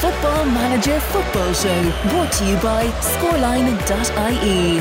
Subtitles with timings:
[0.00, 4.78] Football Manager Football Show, brought to you by scoreline.ie.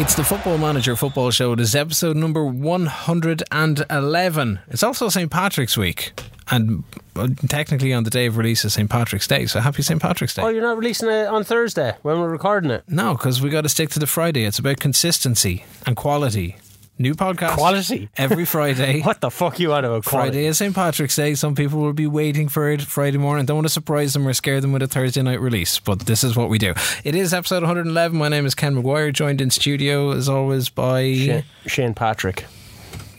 [0.00, 1.54] It's the Football Manager Football Show.
[1.54, 4.58] This is episode number 111.
[4.68, 5.30] It's also St.
[5.30, 6.20] Patrick's Week.
[6.50, 6.82] And
[7.14, 8.90] uh, technically on the day of release is St.
[8.90, 9.46] Patrick's Day.
[9.46, 10.02] So happy St.
[10.02, 10.42] Patrick's Day.
[10.42, 12.82] Oh, you're not releasing it on Thursday when we're recording it.
[12.88, 14.42] no, because we got to stick to the Friday.
[14.44, 16.56] It's about consistency and quality.
[17.00, 17.54] New podcast.
[17.54, 18.10] Quality?
[18.18, 19.00] Every Friday.
[19.10, 20.04] What the fuck you on about?
[20.04, 20.74] Friday is St.
[20.74, 21.34] Patrick's Day.
[21.34, 23.46] Some people will be waiting for it Friday morning.
[23.46, 26.22] Don't want to surprise them or scare them with a Thursday night release, but this
[26.22, 26.74] is what we do.
[27.02, 28.18] It is episode 111.
[28.18, 31.14] My name is Ken McGuire, joined in studio as always by.
[31.14, 32.44] Shane, Shane Patrick.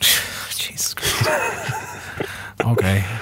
[0.00, 2.30] Jesus Christ.
[2.64, 3.04] okay.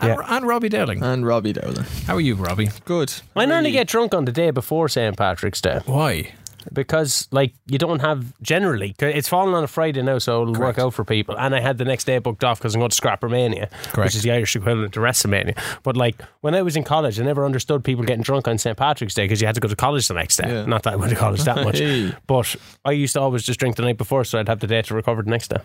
[0.00, 0.36] And, Yeah.
[0.36, 1.02] and Robbie Dowling.
[1.02, 1.84] And Robbie Dowling.
[2.06, 2.70] How are you, Robbie?
[2.84, 3.12] Good.
[3.34, 5.16] I normally get drunk on the day before St.
[5.16, 6.32] Patrick's Day Why?
[6.72, 10.78] Because, like, you don't have generally It's falling on a Friday now, so it'll Correct.
[10.78, 11.38] work out for people.
[11.38, 13.96] And I had the next day booked off because I'm going to Scrappermania, Correct.
[14.08, 15.58] which is the Irish equivalent to WrestleMania.
[15.82, 18.76] But like when I was in college, I never understood people getting drunk on St.
[18.76, 20.48] Patrick's Day because you had to go to college the next day.
[20.48, 20.64] Yeah.
[20.66, 22.12] Not that I went to college that much, Hey.
[22.26, 24.82] but I used to always just drink the night before, so I'd have the day
[24.82, 25.58] to recover the next day.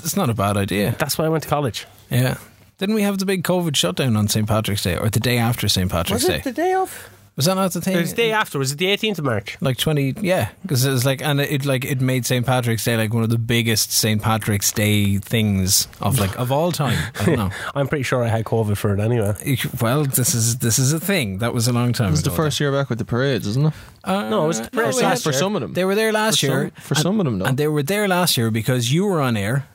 [0.00, 0.94] It's not a bad idea.
[0.98, 1.86] That's why I went to college.
[2.10, 2.38] Yeah.
[2.78, 4.48] Didn't we have the big COVID shutdown on St.
[4.48, 5.90] Patrick's Day or the day after St.
[5.90, 6.40] Patrick's Day?
[6.40, 7.10] The day off?
[7.36, 7.96] Was that not the thing?
[7.96, 8.58] It was the day after.
[8.58, 9.56] Was it the 18th of March?
[9.60, 12.44] like 20 yeah because it was like and it like it made St.
[12.44, 14.20] Patrick's Day like one of the biggest St.
[14.20, 18.28] Patrick's Day things of like of all time I don't know I'm pretty sure I
[18.28, 19.34] had COVID for it anyway.
[19.80, 22.30] well this is this is a thing that was a long time This is the
[22.30, 22.36] ago.
[22.36, 23.74] first year back with the parades, isn't it?
[24.04, 25.72] Uh, No, it was the parades we last had- For some of them.
[25.74, 27.46] they were there last For some- year for and- some of them, though.
[27.46, 29.66] and they were there last year because you were on air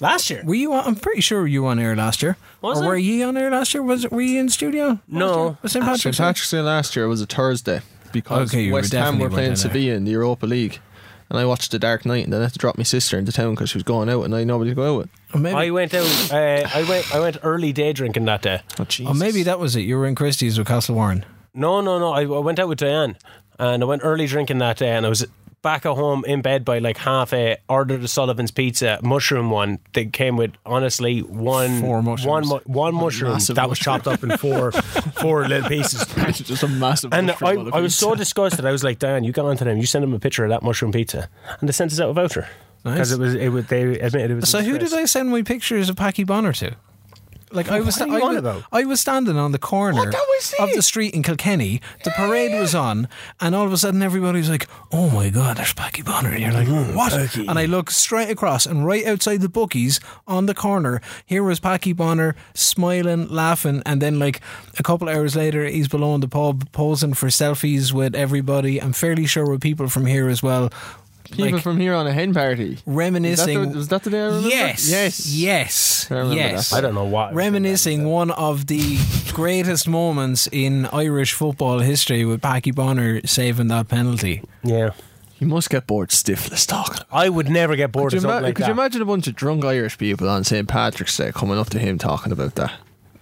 [0.00, 0.42] Last year?
[0.44, 2.86] were you on, I'm pretty sure you were on air last year Was or I?
[2.88, 5.44] were you on air last year was it, were you in studio No.
[5.44, 5.58] year?
[5.62, 5.84] was St.
[5.84, 5.84] St.
[5.84, 6.24] Patrick's Day?
[6.24, 7.80] Patrick's Day last year it was a Thursday
[8.12, 9.56] because Okay, you were West Ham definitely were went playing in there.
[9.56, 10.78] Sevilla in the Europa League.
[11.28, 13.30] And I watched The Dark Knight and then I had to drop my sister into
[13.30, 15.08] town because she was going out and I had nobody to go out with.
[15.32, 16.32] or maybe, I went out.
[16.32, 17.14] Uh, I went.
[17.14, 18.62] I went early day drinking that day.
[18.80, 19.16] Oh, or Jesus.
[19.16, 21.22] maybe that was it you were in Christie's with Castlewarren
[21.54, 22.12] No, no, no.
[22.12, 23.16] I, I went out with Diane,
[23.60, 25.24] and I went early drinking that day, and I was
[25.62, 27.56] back at home in bed by like half a.
[27.68, 32.48] Ordered a Sullivan's pizza mushroom one that came with honestly one Four mushrooms.
[32.48, 34.72] one one mushroom massive that was chopped up in four
[35.20, 36.04] four little pieces.
[36.46, 38.64] just a massive And mushroom I, I was so disgusted.
[38.64, 39.78] I was like, Diane, you get on to them.
[39.78, 41.28] You send them a picture of that mushroom pizza,
[41.60, 42.48] and they sent us out a voucher
[42.82, 43.18] because Nice.
[43.18, 44.48] it was it was they admitted it was.
[44.48, 46.74] So who did I send my pictures of Packy Bonner to?
[47.52, 48.64] Like I was, What are you I, was?
[48.72, 50.02] I was standing on the corner
[50.60, 51.80] of the street in Kilkenny.
[52.04, 53.08] The parade was on,
[53.40, 56.40] and all of a sudden everybody was like, "Oh my God, there's Packy Bonner!" And
[56.40, 60.54] you're like, "What?" And I look straight across, and right outside the bookies on the
[60.54, 64.40] corner, here was Packy Bonner smiling, laughing, and then like
[64.78, 68.80] a couple hours later, he's below in the pub posing for selfies with everybody.
[68.80, 70.70] I'm fairly sure with people from here as well.
[71.30, 72.78] People like, from here on a hen party.
[72.86, 73.58] reminiscing.
[73.58, 74.48] Was that the, was that the day I remember?
[74.48, 74.88] Yes.
[74.90, 75.26] Yes.
[75.32, 76.10] Yes.
[76.10, 76.70] I remember yes.
[76.70, 76.76] that.
[76.76, 77.32] I don't know why.
[77.32, 78.98] Reminiscing one of the
[79.32, 84.42] greatest moments in Irish football history with Paddy Bonner saving that penalty.
[84.62, 84.90] Yeah.
[85.38, 87.02] You must get bored stiffless talking.
[87.10, 88.68] I would never get bored Could, of something ima- like could that.
[88.68, 90.68] you imagine a bunch of drunk Irish people on St.
[90.68, 92.72] Patrick's Day coming up to him talking about that?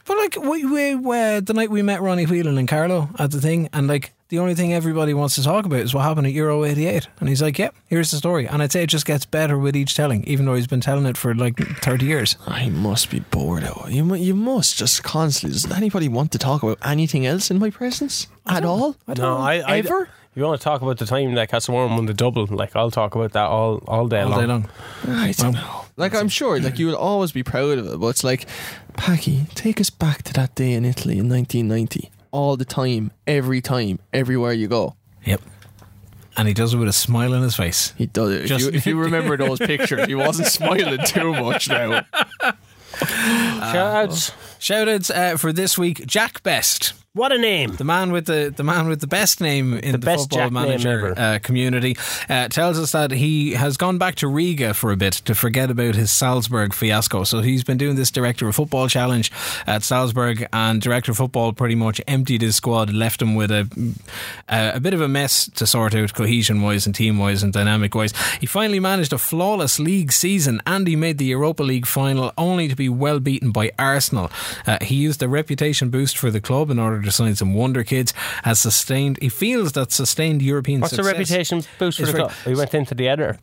[0.08, 3.40] But like we, we, we the night we met Ronnie Whelan and Carlo at the
[3.40, 6.32] thing, and like the only thing everybody wants to talk about is what happened at
[6.32, 9.26] Euro '88, and he's like, "Yep, here's the story." And I'd say it just gets
[9.26, 12.36] better with each telling, even though he's been telling it for like thirty years.
[12.46, 13.90] I must be bored out.
[13.90, 15.52] You, you must just constantly.
[15.52, 18.96] Does anybody want to talk about anything else in my presence at all?
[19.06, 20.08] no, I, I Ever?
[20.30, 22.90] If you want to talk about the time that Castlewarren won the double, like I'll
[22.90, 24.40] talk about that all all day All long.
[24.40, 24.70] day long.
[25.08, 25.84] I don't know.
[25.96, 28.46] Like I'm sure, like you will always be proud of it, but it's like,
[28.98, 32.10] Packy, take us back to that day in Italy in 1990.
[32.32, 34.96] All the time, every time, everywhere you go.
[35.24, 35.40] Yep.
[36.36, 37.94] And he does it with a smile on his face.
[37.96, 38.50] He does it.
[38.50, 42.04] If you, if you remember those pictures, he wasn't smiling too much now.
[42.98, 44.32] Shout outs.
[44.58, 46.92] Shout outs uh, for this week, Jack Best.
[47.14, 47.74] What a name.
[47.74, 50.52] The man with the the man with the best name in the, best football Jack
[50.52, 51.96] manager uh, community
[52.28, 55.70] uh, tells us that he has gone back to Riga for a bit to forget
[55.70, 57.24] about his Salzburg fiasco.
[57.24, 59.32] So he's been doing this director of football challenge
[59.66, 63.96] at Salzburg, and director of football pretty much emptied his squad, left him with a
[64.46, 67.54] a, a bit of a mess to sort out cohesion wise and team wise and
[67.54, 68.12] dynamic wise.
[68.38, 72.68] He finally managed a flawless league season, and he made the Europa League final, only
[72.68, 74.30] to be well beaten by Arsenal.
[74.66, 77.84] Uh, he used a reputation boost for the club in order to sign some wonder
[77.84, 78.12] kids.
[78.44, 79.18] Has sustained.
[79.22, 80.80] He feels that sustained European.
[80.80, 82.32] What's the reputation boost for the club?
[82.44, 83.38] He went into the editor.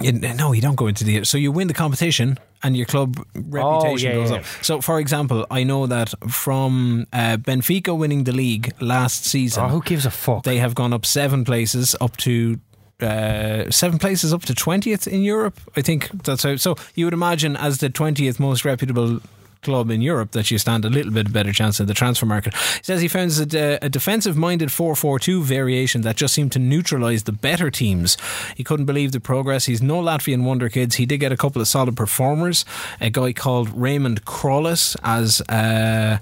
[0.00, 1.24] you- no, you don't go into the.
[1.24, 4.36] So you win the competition, and your club reputation yeah, goes yeah.
[4.38, 4.44] up.
[4.62, 9.68] So, for example, I know that from uh, Benfica winning the league last season, Oh,
[9.68, 10.42] who gives a fuck?
[10.42, 12.58] they have gone up seven places, up to
[13.00, 15.58] uh, seven places up to twentieth in Europe.
[15.76, 16.56] I think that's how.
[16.56, 19.20] So you would imagine as the twentieth most reputable
[19.66, 22.54] club in Europe that you stand a little bit better chance in the transfer market.
[22.54, 26.52] He says he found a, a defensive minded 4 4 2 variation that just seemed
[26.52, 28.16] to neutralise the better teams.
[28.56, 29.66] He couldn't believe the progress.
[29.66, 30.94] He's no Latvian wonder kids.
[30.94, 32.64] He did get a couple of solid performers.
[33.00, 35.42] A guy called Raymond Krollis as.
[35.42, 36.18] Uh,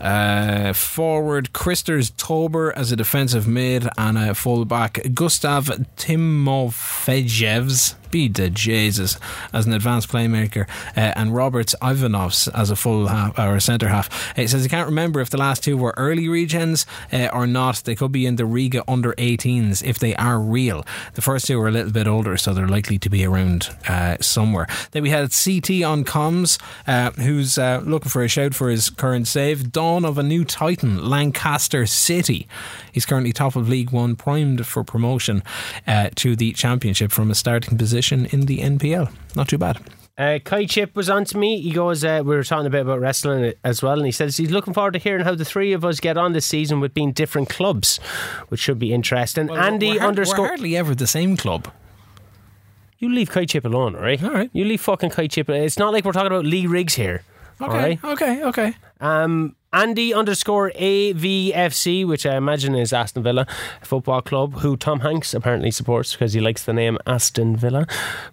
[0.00, 5.66] uh, forward Kristers Tobers as a defensive mid and a fullback Gustav
[5.96, 9.18] Timofejevs be the Jesus
[9.52, 14.08] as an advanced playmaker uh, and Roberts Ivanovs as a full half or centre half.
[14.38, 17.44] Uh, he says he can't remember if the last two were early regens uh, or
[17.48, 17.82] not.
[17.84, 20.86] They could be in the Riga under 18s if they are real.
[21.14, 24.18] The first two are a little bit older, so they're likely to be around uh,
[24.20, 24.68] somewhere.
[24.92, 28.90] Then we had CT on comms, uh, who's uh, looking for a shout for his
[28.90, 29.72] current save.
[29.72, 32.46] Dawn of a new Titan, Lancaster City.
[32.92, 35.42] He's currently top of League One, primed for promotion
[36.14, 39.10] to the Championship from a starting position position in the NPL.
[39.34, 39.80] Not too bad.
[40.16, 41.60] Uh, Kai Chip was on to me.
[41.60, 44.36] He goes, uh, we were talking a bit about wrestling as well, and he says
[44.36, 46.94] he's looking forward to hearing how the three of us get on this season with
[46.94, 47.98] being different clubs,
[48.48, 49.48] which should be interesting.
[49.48, 50.44] Well, Andy we're underscore.
[50.44, 51.68] We're hardly ever the same club.
[52.98, 54.22] You leave Kai Chip alone, all right?
[54.22, 54.50] All right.
[54.52, 55.50] You leave fucking Kai Chip.
[55.50, 57.22] It's not like we're talking about Lee Riggs here.
[57.60, 57.98] Okay.
[58.04, 58.44] Okay.
[58.44, 58.74] Okay.
[59.00, 63.46] Um, Andy underscore AVFC, which I imagine is Aston Villa
[63.82, 67.86] Football Club, who Tom Hanks apparently supports because he likes the name Aston Villa.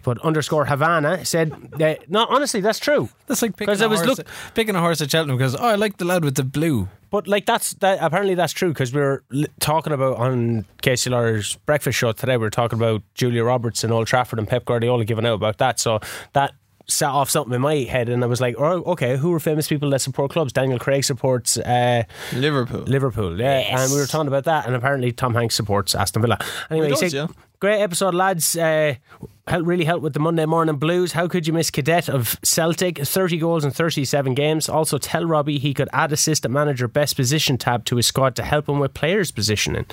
[0.04, 3.08] But underscore Havana said, uh, no, honestly, that's true.
[3.26, 5.74] That's like picking, a, was horse, look, picking a horse at Cheltenham because, oh, I
[5.74, 6.88] like the lad with the blue.
[7.10, 11.10] But like that's that apparently that's true because we were li- talking about on Casey
[11.10, 12.38] KCLR's breakfast show today.
[12.38, 15.58] We were talking about Julia Roberts and Old Trafford and Pep Guardiola giving out about
[15.58, 15.78] that.
[15.78, 16.00] So
[16.32, 16.54] that
[16.88, 19.68] set off something in my head, and I was like, "Oh, okay, who are famous
[19.68, 22.82] people that support clubs?" Daniel Craig supports uh, Liverpool.
[22.82, 23.80] Liverpool, yeah, yes.
[23.80, 26.38] and we were talking about that, and apparently Tom Hanks supports Aston Villa.
[26.70, 27.26] Anyway, does, said, yeah.
[27.60, 28.56] Great episode, lads.
[28.56, 28.94] Uh,
[29.46, 31.12] help, really helped with the Monday morning blues.
[31.12, 32.98] How could you miss Cadet of Celtic?
[32.98, 34.68] 30 goals in 37 games.
[34.68, 38.42] Also, tell Robbie he could add assistant manager best position tab to his squad to
[38.42, 39.86] help him with players' positioning.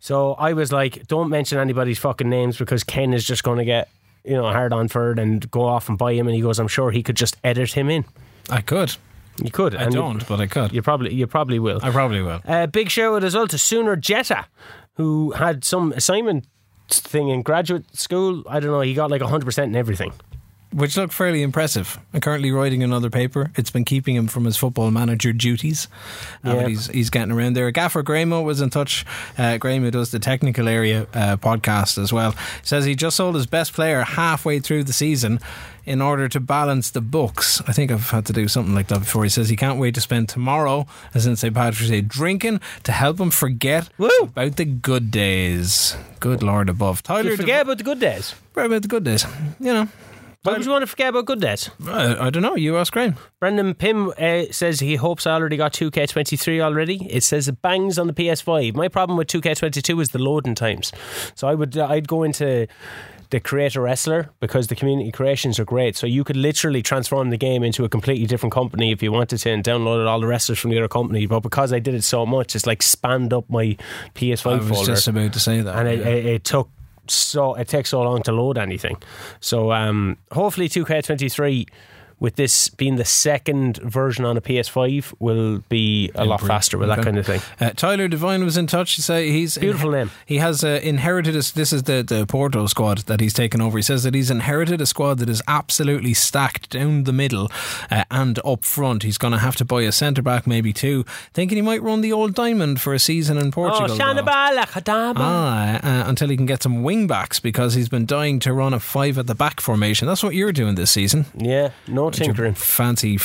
[0.00, 3.64] So I was like, don't mention anybody's fucking names because Ken is just going to
[3.64, 3.88] get
[4.28, 6.26] you know, hard on for it and go off and buy him.
[6.26, 8.04] And he goes, I'm sure he could just edit him in.
[8.50, 8.96] I could.
[9.42, 9.74] You could.
[9.74, 10.72] I don't, but I could.
[10.72, 11.80] You probably, you probably will.
[11.82, 12.40] I probably will.
[12.46, 14.46] Uh, big shout out as well to Sooner Jetta,
[14.94, 16.46] who had some assignment
[16.88, 18.42] thing in graduate school.
[18.48, 18.80] I don't know.
[18.80, 20.12] He got like 100% in everything
[20.72, 21.98] which looked fairly impressive.
[22.12, 23.50] I'm currently writing another paper.
[23.56, 25.88] It's been keeping him from his football manager duties.
[26.44, 26.68] Uh, yeah.
[26.68, 27.70] he's, he's getting around there.
[27.70, 29.06] Gaffer Grahamo was in touch.
[29.36, 33.34] Uh, Graham, who does the technical area uh, podcast as well, says he just sold
[33.34, 35.40] his best player halfway through the season
[35.88, 37.62] in order to balance the books.
[37.66, 39.22] I think I've had to do something like that before.
[39.22, 41.54] He says he can't wait to spend tomorrow, as in St.
[41.54, 44.10] Patrick's Day, drinking to help him forget Woo!
[44.20, 45.96] about the good days.
[46.20, 47.02] Good Lord above.
[47.02, 48.34] Tyler, forget about the good days.
[48.54, 49.24] About the good days.
[49.58, 49.88] You know.
[50.48, 51.44] Why would you want to forget about good?
[51.44, 52.56] Uh, I don't know.
[52.56, 53.16] You ask Graham.
[53.38, 57.06] Brendan Pym uh, says he hopes I already got 2K23 already.
[57.10, 58.74] It says it bangs on the PS5.
[58.74, 60.92] My problem with 2K22 is the loading times.
[61.34, 62.66] So I would uh, I'd go into
[63.30, 65.96] the creator wrestler because the community creations are great.
[65.96, 69.38] So you could literally transform the game into a completely different company if you wanted
[69.38, 71.26] to and downloaded all the wrestlers from the other company.
[71.26, 73.76] But because I did it so much, it's like spanned up my
[74.14, 74.92] PS5 I was folder.
[74.92, 75.76] just about to say that.
[75.76, 76.06] And yeah.
[76.06, 76.70] it, it, it took
[77.10, 78.96] so it takes so long to load anything.
[79.40, 81.68] So um, hopefully 2K23
[82.20, 86.90] with this being the second version on a PS5 will be a lot faster with
[86.90, 86.96] okay.
[86.96, 87.40] that kind of thing.
[87.60, 88.96] Uh, Tyler Devine was in touch.
[88.96, 90.10] to say he's beautiful in, name.
[90.26, 91.34] He has uh, inherited.
[91.34, 93.78] A, this is the the Porto squad that he's taken over.
[93.78, 97.50] He says that he's inherited a squad that is absolutely stacked down the middle
[97.90, 99.02] uh, and up front.
[99.02, 102.00] He's going to have to buy a centre back, maybe too, Thinking he might run
[102.00, 103.84] the old diamond for a season in Portugal.
[103.84, 103.94] Oh,
[105.22, 108.74] ah, uh, until he can get some wing backs because he's been dying to run
[108.74, 110.08] a five at the back formation.
[110.08, 111.26] That's what you're doing this season.
[111.36, 112.54] Yeah, no tinkering.
[112.54, 113.18] Fancy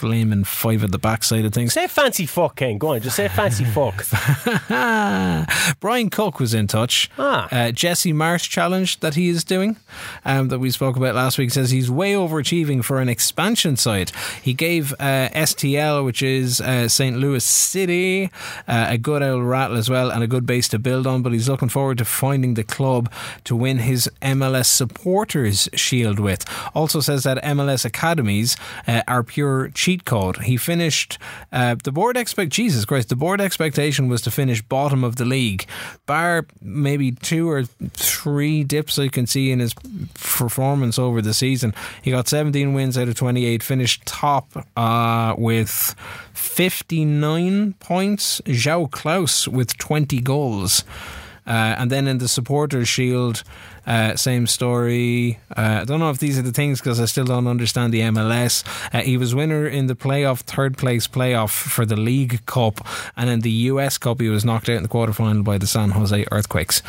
[0.00, 1.74] flaming five at the backside of things.
[1.74, 2.78] Say fancy fuck, Ken.
[2.78, 4.02] Go on, just say fancy fuck.
[5.80, 7.10] Brian Cook was in touch.
[7.18, 7.46] Ah.
[7.52, 9.76] Uh, Jesse Marsch challenge that he is doing,
[10.24, 14.10] um, that we spoke about last week, says he's way overachieving for an expansion side.
[14.42, 17.18] He gave uh, STL, which is uh, St.
[17.18, 18.30] Louis City,
[18.66, 21.32] uh, a good old rattle as well and a good base to build on, but
[21.32, 23.12] he's looking forward to finding the club
[23.44, 26.46] to win his MLS supporters shield with.
[26.74, 30.38] Also says that MLS academies uh, are pure cheap cheat code.
[30.38, 31.18] He finished
[31.52, 33.08] uh, the board expect Jesus Christ.
[33.08, 35.66] The board expectation was to finish bottom of the league,
[36.06, 39.74] bar maybe two or three dips I can see in his
[40.14, 41.74] performance over the season.
[42.02, 45.94] He got 17 wins out of 28, finished top uh, with
[46.34, 48.40] 59 points.
[48.46, 50.84] João Klauss with 20 goals.
[51.46, 53.42] Uh, and then in the Supporters Shield,
[53.90, 55.40] uh, same story.
[55.50, 58.02] Uh, I don't know if these are the things because I still don't understand the
[58.02, 58.64] MLS.
[58.94, 63.28] Uh, he was winner in the playoff, third place playoff for the League Cup, and
[63.28, 66.24] in the US Cup, he was knocked out in the quarterfinal by the San Jose
[66.30, 66.82] Earthquakes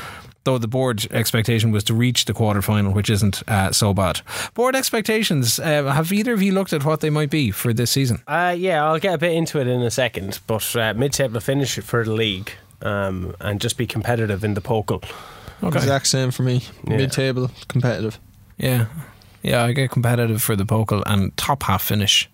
[0.43, 4.21] though the board expectation was to reach the quarterfinal, which isn't uh, so bad.
[4.55, 7.91] Board expectations, uh, have either of you looked at what they might be for this
[7.91, 8.23] season?
[8.27, 11.39] Uh, yeah, I'll get a bit into it in a second, but uh, mid table
[11.41, 15.03] finish for the league um, and just be competitive in the Pokal.
[15.63, 15.77] Okay.
[15.77, 16.63] Exact same for me.
[16.87, 16.97] Yeah.
[16.97, 18.19] Mid table, competitive.
[18.57, 18.85] Yeah.
[19.43, 22.29] Yeah, I get competitive for the Pokal and top half finish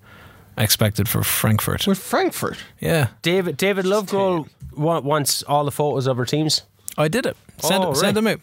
[0.57, 1.85] expected for Frankfurt.
[1.87, 2.57] With Frankfurt.
[2.79, 3.07] Yeah.
[3.21, 6.63] David David Lovegoal wa- wants all the photos of her teams.
[6.97, 7.37] I did it.
[7.59, 8.39] Send, Oh, it, send them out.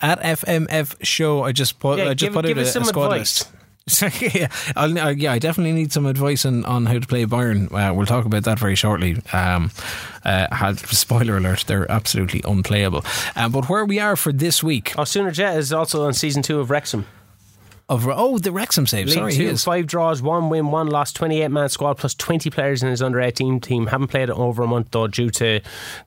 [0.00, 2.72] At FMF show, I just put Yeah, I just give- put give out us a,
[2.72, 3.18] some a squad advice.
[3.44, 3.52] list.
[4.20, 7.66] yeah, I'll, uh, yeah, I definitely need some advice on, on how to play Bayern.
[7.72, 9.20] Uh, we'll talk about that very shortly.
[9.32, 9.70] Um,
[10.24, 13.04] uh, had, spoiler alert: they're absolutely unplayable.
[13.34, 16.42] Um, but where we are for this week Oh, Sooner Jet is also on season
[16.42, 17.06] two of Wrexham.
[17.88, 19.06] of oh the Wrexham save.
[19.06, 19.64] League Sorry, two, he is.
[19.64, 23.20] five draws, one win, one loss, 28 man squad plus 20 players in his under
[23.20, 23.86] 18 team.
[23.88, 25.60] Haven't played it over a month though due to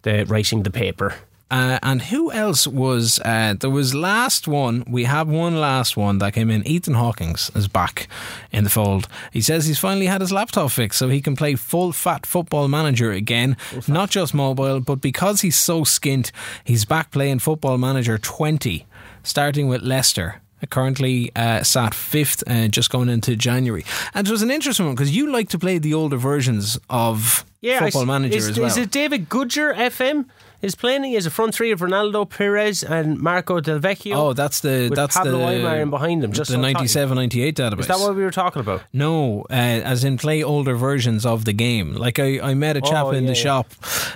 [0.04, 1.14] the writing the paper.
[1.56, 6.18] Uh, and who else was uh, there was last one we have one last one
[6.20, 6.62] that came in.
[6.68, 8.08] Ethan Hawkins is back
[8.52, 9.08] in the fold.
[9.32, 12.68] He says he's finally had his laptop fixed so he can play full fat football
[12.68, 13.56] manager again.
[13.88, 16.32] Not just mobile but because he's so skint
[16.64, 18.86] he's back playing football manager 20
[19.24, 20.42] starting with Leicester.
[20.70, 23.86] Currently uh, sat fifth, uh, just going into January,
[24.16, 27.46] and it was an interesting one because you like to play the older versions of
[27.64, 28.68] I Football s- Manager is, as well.
[28.68, 30.26] Is it David Goodger FM?
[30.62, 34.16] Is playing has a front three of Ronaldo, Perez, and Marco Del Vecchio.
[34.16, 36.32] Oh, that's the that's Pablo the Aimar in behind him.
[36.32, 37.80] Just the so 97 98 database.
[37.82, 38.82] Is that what we were talking about?
[38.94, 41.94] No, uh, as in play older versions of the game.
[41.94, 43.44] Like I, I met a chap Oh, in yeah, the yeah.
[43.44, 43.68] shop.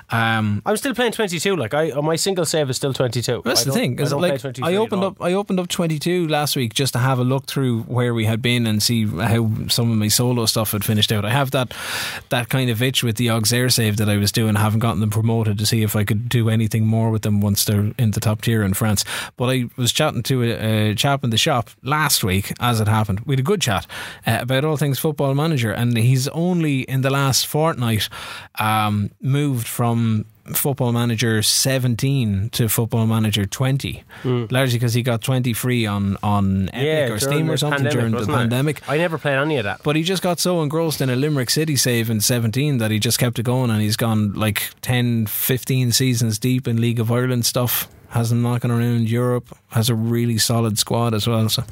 [0.09, 1.55] Um, I'm still playing 22.
[1.55, 3.41] Like I, my single save is still 22.
[3.45, 3.99] that's I the thing.
[3.99, 6.99] I like play 23 I opened up, I opened up 22 last week just to
[6.99, 10.45] have a look through where we had been and see how some of my solo
[10.45, 11.25] stuff had finished out.
[11.25, 11.73] I have that
[12.29, 14.55] that kind of itch with the Auxerre save that I was doing.
[14.55, 17.41] I haven't gotten them promoted to see if I could do anything more with them
[17.41, 19.03] once they're in the top tier in France.
[19.37, 22.87] But I was chatting to a, a chap in the shop last week, as it
[22.87, 23.21] happened.
[23.21, 23.85] We had a good chat
[24.25, 28.09] uh, about all things football manager, and he's only in the last fortnight
[28.59, 35.53] um, moved from football manager 17 to football manager 20 largely because he got 20
[35.53, 38.35] free on on Epic yeah, or Steam or something pandemic, during the it?
[38.35, 39.81] pandemic I never played any of that.
[39.83, 42.99] but he just got so engrossed in a Limerick City save in 17 that he
[42.99, 47.11] just kept it going and he's gone like 10, 15 seasons deep in League of
[47.11, 47.87] Ireland stuff.
[48.09, 49.55] Has him knocking around Europe.
[49.69, 51.47] Has a really solid squad as well.
[51.47, 51.63] So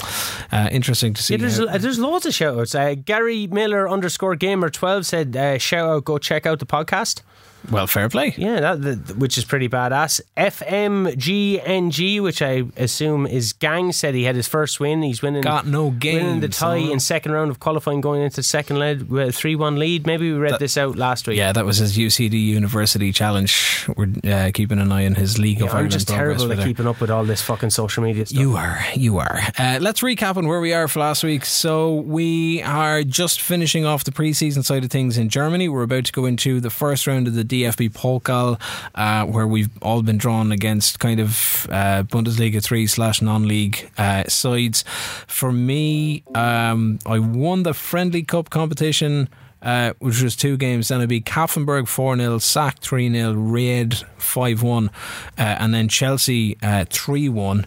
[0.51, 1.33] uh, interesting to see.
[1.33, 2.75] Yeah, there's, how- there's loads of shout outs.
[2.75, 7.21] Uh, Gary Miller underscore gamer 12 said, uh, shout out, go check out the podcast.
[7.69, 8.33] Well, fair play.
[8.37, 10.21] Yeah, that, that, which is pretty badass.
[10.37, 15.01] FMGNG, which I assume is Gang, said he had his first win.
[15.01, 16.91] He's winning, Got no winning the tie huh?
[16.91, 20.07] in second round of qualifying, going into second lead with a 3 1 lead.
[20.07, 21.37] Maybe we read this out last week.
[21.37, 23.89] Yeah, that was his UCD University Challenge.
[23.95, 26.65] We're uh, keeping an eye on his League of Yeah, I'm Ireland just terrible at
[26.65, 28.39] keeping up with all this fucking social media stuff.
[28.39, 29.39] You are, you are.
[29.57, 31.45] Uh, let's recap on where we are for last week.
[31.45, 35.69] So we are just finishing off the preseason side of things in Germany.
[35.69, 38.59] We're about to go into the first round of the DFB Pokal,
[38.95, 44.23] uh, where we've all been drawn against kind of uh, Bundesliga three slash non-league uh,
[44.27, 44.83] sides.
[45.27, 49.29] For me, um, I won the friendly cup competition
[49.67, 50.87] uh, which was two games.
[50.87, 54.89] Then it'd be Kaffenberg 4 0, Sack 3 0, Raid 5 1, uh,
[55.37, 57.65] and then Chelsea 3 1.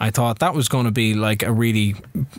[0.00, 1.96] I thought that was going to be like a really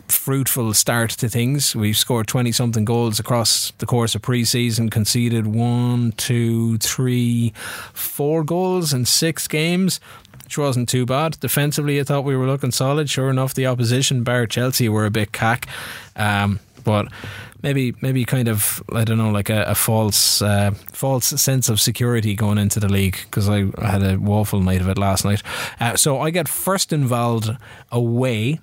[0.08, 1.76] fruitful start to things.
[1.76, 7.52] We scored 20 something goals across the course of pre season, conceded one, two, three,
[7.92, 10.00] four goals in six games
[10.42, 11.38] which wasn't too bad.
[11.40, 13.10] Defensively, I thought we were looking solid.
[13.10, 15.66] Sure enough, the opposition, bar Chelsea, were a bit cack.
[16.14, 17.08] Um, but
[17.66, 21.80] maybe, maybe kind of, I don't know, like a, a false, uh, false sense of
[21.80, 25.24] security going into the league because I, I had a woeful night of it last
[25.24, 25.42] night.
[25.80, 27.50] Uh, so I get first involved
[27.90, 28.60] away.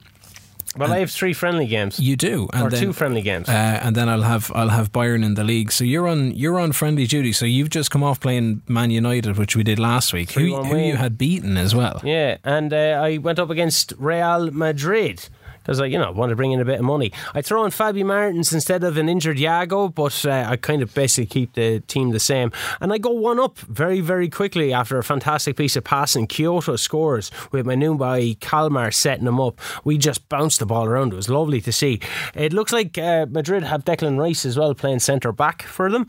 [0.77, 1.99] well, I have three friendly games.
[1.99, 3.47] You do, and or then, two friendly games.
[3.49, 5.71] uh, and then I'll have I'll have Bayern in the league.
[5.71, 7.31] So you're on you're on friendly duty.
[7.31, 10.77] So you've just come off playing Man United, which we did last week, who, who
[10.77, 12.01] you had beaten as well.
[12.03, 15.29] Yeah, and uh, I went up against Real Madrid
[15.63, 17.11] because like, you know, want to bring in a bit of money.
[17.33, 20.93] I throw in Fabi Martins instead of an injured Yago, but uh, I kind of
[20.93, 22.51] basically keep the team the same.
[22.81, 26.27] And I go one up very, very quickly after a fantastic piece of passing.
[26.27, 29.59] Kyoto scores with my new boy Kalmar setting them up.
[29.85, 31.13] We just bounced the ball around.
[31.13, 32.01] It was lovely to see.
[32.35, 36.07] It looks like uh, Madrid have Declan Rice as well playing centre back for them.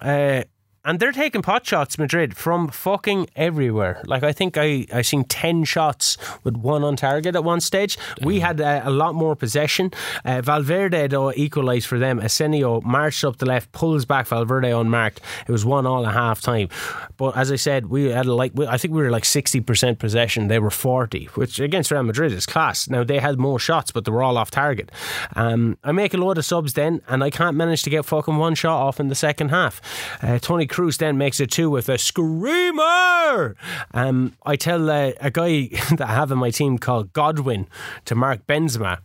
[0.00, 0.44] Uh,
[0.84, 4.02] and they're taking pot shots, Madrid, from fucking everywhere.
[4.06, 7.96] Like I think I I seen ten shots with one on target at one stage.
[8.22, 9.92] We had uh, a lot more possession.
[10.24, 12.18] Uh, Valverde though equalised for them.
[12.18, 15.20] Asensio marched up the left, pulls back Valverde unmarked.
[15.48, 16.68] It was one all at half time.
[17.16, 20.48] But as I said, we had like I think we were like sixty percent possession.
[20.48, 22.88] They were forty, which against Real Madrid is class.
[22.88, 24.92] Now they had more shots, but they were all off target.
[25.34, 28.36] Um, I make a load of subs then, and I can't manage to get fucking
[28.36, 29.80] one shot off in the second half.
[30.22, 33.54] Uh, Toni Kroos then makes it two with a screamer.
[33.92, 37.68] Um, I tell uh, a guy that I have in my team called Godwin
[38.06, 38.98] to mark Benzema.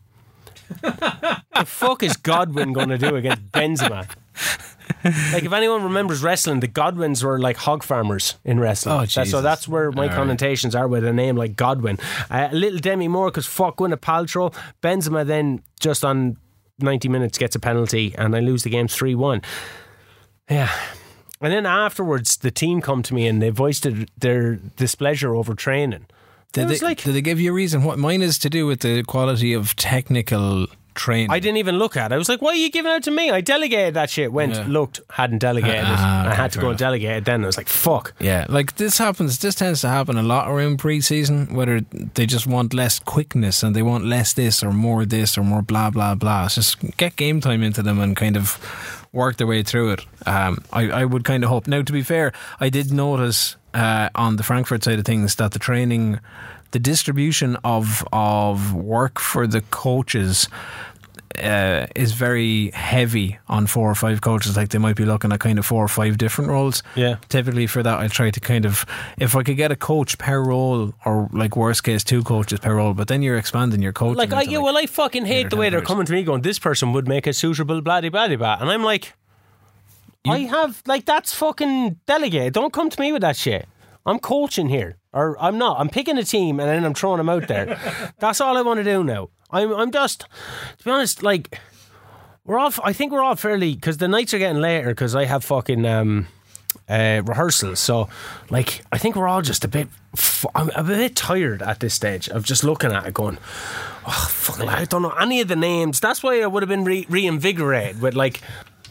[0.81, 4.07] the fuck is Godwin going to do against Benzema?
[5.31, 8.95] like if anyone remembers wrestling, the Godwins were like hog farmers in wrestling.
[8.95, 10.15] Oh, That's- so that's where my All right.
[10.15, 11.99] connotations are with a name like Godwin.
[12.31, 14.53] Uh, a little Demi Moore because fuck Gwyneth Paltrow.
[14.81, 16.37] Benzema then just on
[16.79, 19.41] 90 minutes gets a penalty and I lose the game 3 1.
[20.49, 20.71] Yeah.
[21.41, 23.87] And then afterwards, the team come to me and they voiced
[24.19, 26.05] their displeasure over training.
[26.51, 27.83] Did they, like, did they give you a reason?
[27.83, 30.65] What mine is to do with the quality of technical
[30.95, 31.29] training.
[31.31, 32.15] I didn't even look at it.
[32.15, 33.29] I was like, why are you giving out to me?
[33.31, 34.33] I delegated that shit.
[34.33, 34.65] Went, Yeah.
[34.67, 36.29] looked, hadn't delegated Ah, it.
[36.31, 37.43] I had to go and delegate it then.
[37.43, 38.13] I was like, fuck.
[38.19, 39.37] Yeah, like this happens.
[39.37, 41.53] This tends to happen a lot around pre-season.
[41.53, 41.81] Whether
[42.15, 45.61] they just want less quickness and they want less this or more this or more
[45.61, 46.45] blah blah blah.
[46.45, 50.05] It's just get game time into them and kind of work their way through it.
[50.25, 51.67] Um, I, I would kind of hope.
[51.67, 55.51] Now, to be fair, I did notice uh, on the Frankfurt side of things that
[55.51, 56.19] the training,
[56.71, 60.47] the distribution of of work for the coaches
[61.37, 64.57] uh, is very heavy on four or five coaches.
[64.57, 66.83] Like they might be looking at kind of four or five different roles.
[66.95, 67.17] Yeah.
[67.29, 68.85] Typically for that, I try to kind of
[69.17, 72.75] if I could get a coach per role, or like worst case two coaches per
[72.75, 72.93] role.
[72.93, 74.17] But then you're expanding your coaching.
[74.17, 76.59] Like, I, yeah, well, I fucking hate the way they're coming to me going, this
[76.59, 78.57] person would make a suitable bloody bloody blah.
[78.59, 79.13] And I'm like,
[80.27, 82.53] I have, like, that's fucking delegate.
[82.53, 83.67] Don't come to me with that shit.
[84.05, 84.97] I'm coaching here.
[85.11, 85.79] Or I'm not.
[85.79, 87.79] I'm picking a team and then I'm throwing them out there.
[88.19, 89.29] that's all I want to do now.
[89.51, 90.21] I'm, I'm just,
[90.77, 91.59] to be honest, like,
[92.45, 95.25] we're all, I think we're all fairly, because the nights are getting later because I
[95.25, 96.27] have fucking, um,
[96.87, 97.79] uh, rehearsals.
[97.79, 98.09] So,
[98.49, 99.87] like, I think we're all just a bit.
[100.15, 103.37] F- I'm a bit tired at this stage of just looking at it, going,
[104.07, 106.83] "Oh, fuck, I don't know any of the names." That's why I would have been
[106.85, 108.41] re- reinvigorated with like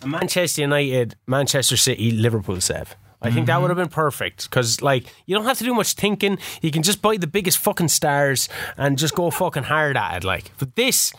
[0.05, 2.95] Manchester United, Manchester City, Liverpool save.
[3.21, 5.95] I think that would have been perfect because, like, you don't have to do much
[5.95, 6.39] thinking.
[6.63, 10.25] You can just buy the biggest fucking stars and just go fucking hard at it.
[10.25, 11.13] Like, but this,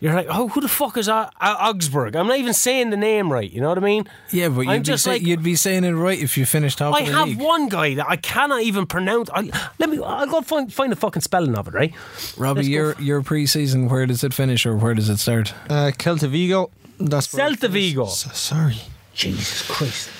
[0.00, 2.16] you're like, oh, who the fuck is O- O- Augsburg?
[2.16, 3.48] I'm not even saying the name right.
[3.48, 4.08] You know what I mean?
[4.32, 6.44] Yeah, but I'm you'd be, just say, like- you'd be saying it right if you
[6.44, 7.38] finished top I of the have league.
[7.38, 9.30] one guy that I cannot even pronounce.
[9.32, 10.00] I, let me.
[10.02, 11.74] I'll go find find the fucking spelling of it.
[11.74, 11.94] Right.
[12.36, 15.18] Robbie, Let's go your f- your pre-season, where does it finish or where does it
[15.18, 15.54] start?
[15.70, 16.70] Uh, Celta Vigo.
[16.98, 17.72] That's where Celta it finished.
[17.90, 18.04] Vigo.
[18.06, 18.76] S- sorry.
[19.14, 20.10] Jesus Christ.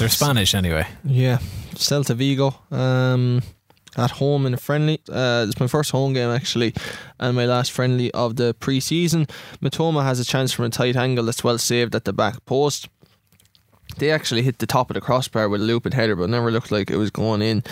[0.00, 0.86] They're Spanish anyway.
[1.04, 1.40] Yeah,
[1.74, 2.54] Celta Vigo.
[2.70, 3.42] Um,
[3.98, 4.98] at home in a friendly.
[5.12, 6.72] Uh, it's my first home game actually,
[7.18, 9.26] and my last friendly of the pre-season.
[9.60, 12.88] Matoma has a chance from a tight angle that's well saved at the back post.
[13.98, 16.72] They actually hit the top of the crossbar with a looping header, but never looked
[16.72, 17.62] like it was going in.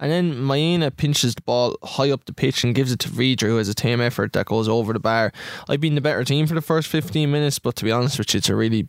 [0.00, 3.42] And then Maena pinches the ball high up the pitch and gives it to Vidra,
[3.42, 5.32] who has a team effort that goes over the bar.
[5.68, 8.34] I've been the better team for the first 15 minutes, but to be honest with
[8.34, 8.88] you, it's a really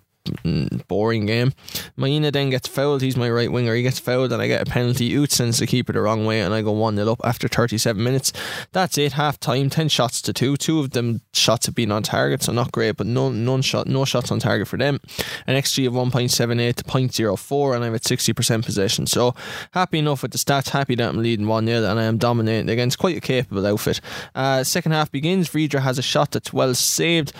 [0.87, 1.53] boring game.
[1.95, 3.01] Maina then gets fouled.
[3.01, 3.75] He's my right winger.
[3.75, 5.13] He gets fouled, and I get a penalty.
[5.13, 8.01] Oot sends the keeper the wrong way, and I go 1 0 up after 37
[8.01, 8.33] minutes.
[8.71, 9.13] That's it.
[9.13, 10.57] Half time, 10 shots to 2.
[10.57, 13.87] Two of them shots have been on target, so not great, but none, none shot,
[13.87, 14.99] no shots on target for them.
[15.45, 19.07] An XG of 1.78 to 0.04, and I'm at 60% possession.
[19.07, 19.35] So
[19.71, 20.69] happy enough with the stats.
[20.69, 24.01] Happy that I'm leading 1 0, and I am dominating against quite a capable outfit.
[24.35, 25.49] Uh, second half begins.
[25.49, 27.33] Vidra has a shot that's well saved.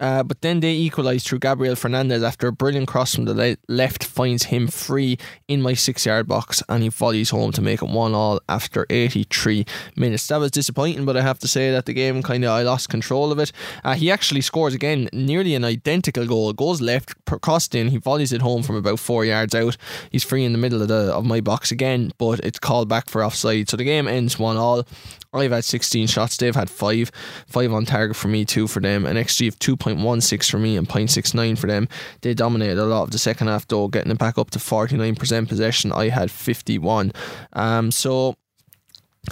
[0.00, 3.56] Uh, but then they equalise through Gabriel Fernandez after a brilliant cross from the le-
[3.68, 7.82] left finds him free in my six yard box and he volleys home to make
[7.82, 10.26] it one all after 83 minutes.
[10.28, 12.88] That was disappointing, but I have to say that the game kind of I lost
[12.88, 13.52] control of it.
[13.84, 16.52] Uh, he actually scores again, nearly an identical goal.
[16.52, 19.76] Goes left, crossed in, he volleys it home from about four yards out.
[20.10, 23.08] He's free in the middle of the of my box again, but it's called back
[23.08, 23.68] for offside.
[23.68, 24.84] So the game ends one all.
[25.32, 26.36] I've had 16 shots.
[26.38, 27.10] They've had five,
[27.46, 29.04] five on target for me, two for them.
[29.04, 31.86] An XG of 2.16 for me and 0.69 for them.
[32.22, 35.48] They dominated a lot of the second half, though, getting it back up to 49%
[35.48, 35.92] possession.
[35.92, 37.12] I had 51.
[37.52, 38.36] Um, so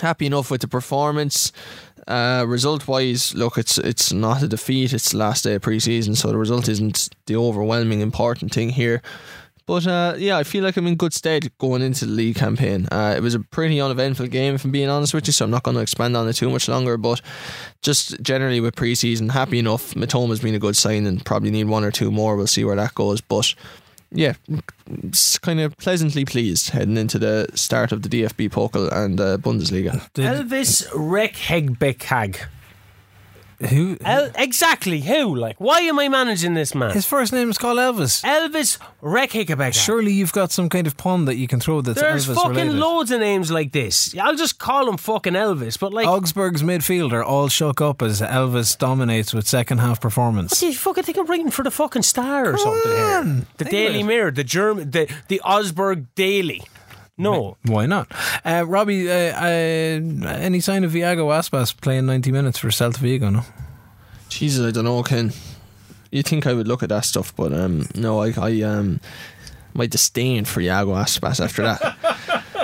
[0.01, 1.51] happy enough with the performance.
[2.07, 4.93] Uh, result wise, look, it's it's not a defeat.
[4.93, 9.03] It's the last day of pre-season, so the result isn't the overwhelming important thing here.
[9.67, 12.87] But uh, yeah, I feel like I'm in good stead going into the league campaign.
[12.93, 15.51] Uh, it was a pretty uneventful game, if I'm being honest with you, so I'm
[15.51, 16.97] not going to expand on it too much longer.
[16.97, 17.21] But
[17.83, 19.95] just generally with pre-season, happy enough.
[19.95, 22.37] Matoma's been a good sign and probably need one or two more.
[22.37, 23.21] We'll see where that goes.
[23.21, 23.55] But
[24.13, 24.35] yeah,
[25.43, 30.09] kind of pleasantly pleased heading into the start of the DFB Pokal and uh, Bundesliga.
[30.15, 32.47] Elvis Rexhbecaj.
[33.71, 33.97] Who?
[34.05, 35.35] El- exactly who?
[35.35, 36.91] Like, why am I managing this man?
[36.91, 38.23] His first name is called Elvis.
[38.23, 39.73] Elvis Rexhbecaj.
[39.75, 42.51] Surely you've got some kind of pun that you can throw that's There's Elvis fucking
[42.55, 42.75] related.
[42.75, 44.15] loads of names like this.
[44.19, 48.77] I'll just call him fucking Elvis, but like, Augsburg's midfielder all shook up as Elvis
[48.77, 50.53] dominates with second half performance.
[50.53, 53.47] What do you fucking think I'm writing for the fucking Star or something on, here?
[53.59, 54.03] The Daily.
[54.03, 56.63] Mirror, the German, the the Augsburg Daily.
[57.19, 58.13] No, Why not?
[58.45, 63.31] Uh, Robbie, uh, uh, any sign of Iago Aspas playing 90 minutes for Celta Vigo?
[63.31, 63.43] No.
[64.29, 65.33] Jesus, I don't know, Ken.
[66.11, 69.01] You think I would look at that stuff, but um, no, I, I um,
[69.73, 71.96] my disdain for Iago Aspas after that.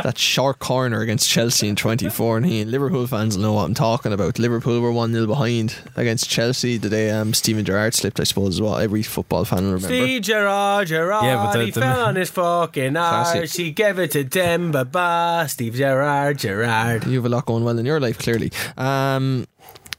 [0.02, 2.70] That short corner against Chelsea in 2014.
[2.70, 4.38] Liverpool fans will know what I'm talking about.
[4.38, 8.54] Liverpool were 1 0 behind against Chelsea the day um, Steven Gerrard slipped, I suppose,
[8.54, 9.88] is what every football fan will remember.
[9.96, 13.40] Steve Gerrard, Gerrard, Yeah, but the- he the- fell on his fucking Classic.
[13.42, 13.54] arse.
[13.54, 15.46] He gave it to Demba Ba.
[15.48, 17.06] Steve Gerrard, Gerrard.
[17.06, 18.50] You have a lot going well in your life, clearly.
[18.76, 19.46] Um,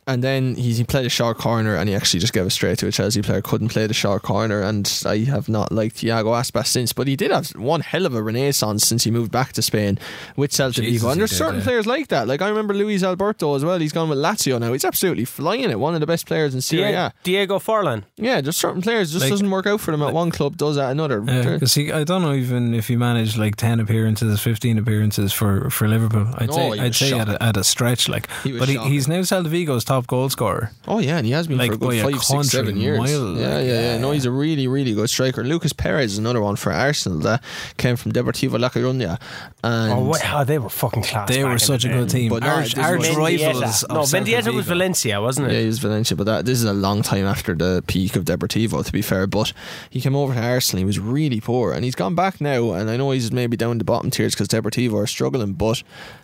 [0.08, 2.78] and then he, he played a short corner and he actually just gave it straight
[2.80, 3.42] to a Chelsea player.
[3.42, 6.94] Couldn't play the short corner, and I have not liked Thiago Aspas since.
[6.94, 10.00] But he did have one hell of a renaissance since he moved back to Spain
[10.36, 11.12] with Celta Jesus, Vigo.
[11.12, 11.64] And there's did, certain yeah.
[11.66, 12.28] players like that.
[12.28, 13.80] Like I remember Luis Alberto as well.
[13.80, 14.74] He's gone with Lazio now.
[14.74, 15.80] He's absolutely flying it.
[15.80, 17.12] One of the best players in Serie Die- A.
[17.24, 18.04] Diego Forlan.
[18.18, 20.78] Yeah, just certain players just Like- doesn't work out for them at one club, does
[20.78, 21.22] at another.
[21.22, 25.70] They're- Because I don't know even if he managed like 10 appearances, 15 appearances for,
[25.70, 26.28] for Liverpool.
[26.38, 28.10] I'd No, say, I'd was say at a, at a stretch.
[28.10, 28.28] like.
[28.44, 30.72] He But he, he's now Celta Vigo's top goal scorer.
[30.88, 32.66] Oh yeah, and he has been Like, for a by good a five, six, seven
[32.68, 32.98] country years.
[33.00, 33.82] mile, yeah, like, yeah, yeah.
[33.94, 33.98] yeah.
[33.98, 35.44] No, he's a really, really good striker.
[35.44, 37.44] Lucas Perez is another one for Arsenal that
[37.78, 39.20] came from Deportivo La Coruña,
[39.64, 41.30] and Oh, wow, oh, they were fucking class.
[41.30, 42.30] They were such a good team.
[42.30, 43.84] But no, arch this arch rivals.
[43.84, 43.90] Mendieta.
[43.90, 45.54] No, Mendieta was Valencia, wasn't it?
[45.54, 46.18] yeah, he was Valencia.
[46.18, 49.28] But that this is a long time after the peak of Deportivo, to be fair.
[49.28, 49.54] But
[49.90, 50.80] he came over to Arsenal.
[50.80, 52.72] He was really poor, and he's gone back now.
[52.74, 55.82] And I know he's maybe down the bottom tiers because Deportivo are struggling, but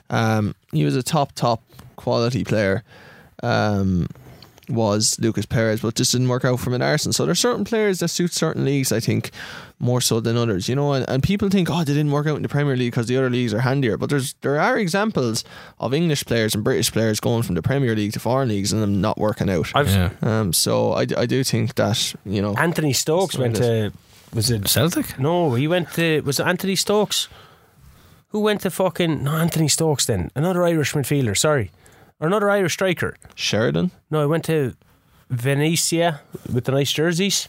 [0.10, 1.62] um, he was a top, top
[1.96, 2.84] quality player.
[3.44, 4.08] Um,
[4.70, 7.14] was Lucas Perez, but just didn't work out for him at Arsenal.
[7.14, 9.32] So there's certain players that suit certain leagues, I think,
[9.80, 10.70] more so than others.
[10.70, 12.92] You know, and, and people think, oh, they didn't work out in the Premier League
[12.92, 13.98] because the other leagues are handier.
[13.98, 15.44] But there's there are examples
[15.80, 18.82] of English players and British players going from the Premier League to foreign leagues and
[18.82, 19.72] them not working out.
[19.74, 20.12] I've, Yeah.
[20.22, 23.92] Um, so I, I do think that you know Anthony Stokes went to.
[24.34, 25.18] Was it Celtic?
[25.18, 26.22] No, he went to.
[26.22, 27.28] Was it Anthony Stokes?
[28.28, 29.24] Who went to fucking.
[29.24, 30.30] No, Anthony Stokes then.
[30.36, 31.72] Another Irish midfielder, sorry.
[32.20, 33.16] Or another Irish striker.
[33.36, 33.92] Sheridan.
[34.12, 34.76] No, he went to
[35.30, 37.48] Venezia with the nice jerseys.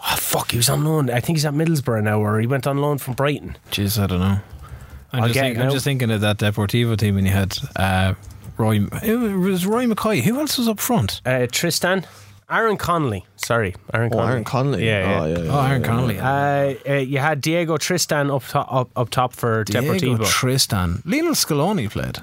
[0.00, 1.10] Oh, fuck, he was on loan.
[1.10, 3.56] I think he's at Middlesbrough now, or he went on loan from Brighton.
[3.70, 4.38] Jeez, I don't know.
[5.12, 8.14] I'm, I'll just, think, I'm just thinking of that Deportivo team when you had uh,
[8.56, 8.80] Roy.
[9.02, 10.22] It was Roy Makaay.
[10.22, 11.20] Who else was up front?
[11.26, 12.06] Uh, Tristan.
[12.50, 13.24] Aaron Connolly.
[13.36, 14.30] Sorry, Aaron Oh, Connolly.
[14.32, 14.86] Aaron Conley.
[14.86, 15.20] Yeah, yeah.
[15.20, 15.86] Oh, yeah, yeah, Oh, Aaron yeah.
[15.88, 16.18] Connolly.
[16.18, 20.26] Uh, uh, you had Diego Tristan up top, up, up top for Diego Deportivo.
[20.26, 21.02] Tristan.
[21.06, 22.18] Lionel Scaloni played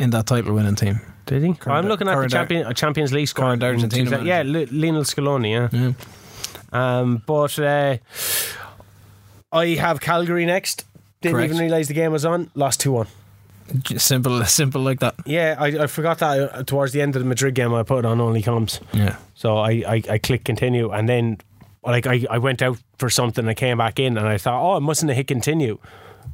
[0.00, 1.00] in that title winning team.
[1.26, 1.54] Did he?
[1.54, 3.44] Current- I'm looking at the champion, uh, Champions League squad.
[3.60, 5.50] current Argentina in 2000 Yeah, Li- Lionel Scaloni.
[5.52, 5.68] Yeah.
[5.72, 5.92] Yeah.
[6.72, 7.98] Um, but uh,
[9.52, 10.84] I have Cagliari next.
[11.20, 11.52] Didn't Correct.
[11.52, 12.50] even realise the game was on.
[12.54, 13.06] Lost 2 1.
[13.96, 15.14] Simple, simple like that.
[15.26, 17.72] Yeah, I, I forgot that uh, towards the end of the Madrid game.
[17.74, 18.80] I put it on only comms.
[18.92, 19.16] Yeah.
[19.34, 21.38] So I, I, I clicked continue and then
[21.84, 24.76] like I, I went out for something I came back in and I thought, oh,
[24.76, 25.78] I mustn't have hit continue.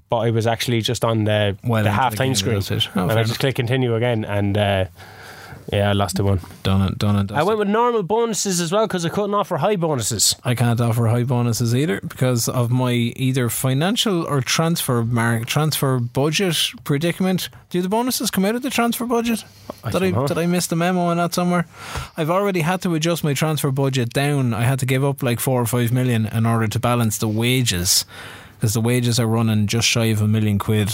[0.09, 2.63] But I was actually just on the, Well the half-time screen.
[2.63, 3.27] Oh, and I enough.
[3.27, 4.85] just clicked continue again and uh,
[5.73, 6.41] yeah, I lost the one.
[6.63, 7.33] Done it, done it.
[7.33, 10.37] I went with normal bonuses as well because I couldn't offer high bonuses.
[10.45, 15.99] I can't offer high bonuses either because of my either financial or transfer mark transfer
[15.99, 17.49] budget predicament.
[17.71, 19.45] Do the bonuses come out of the transfer budget?
[19.83, 20.27] I did I know.
[20.27, 21.67] did I miss the memo on that somewhere?
[22.17, 24.55] I've already had to adjust my transfer budget down.
[24.55, 27.29] I had to give up like four or five million in order to balance the
[27.29, 28.05] wages
[28.57, 30.91] because the wages are running just shy of a million quid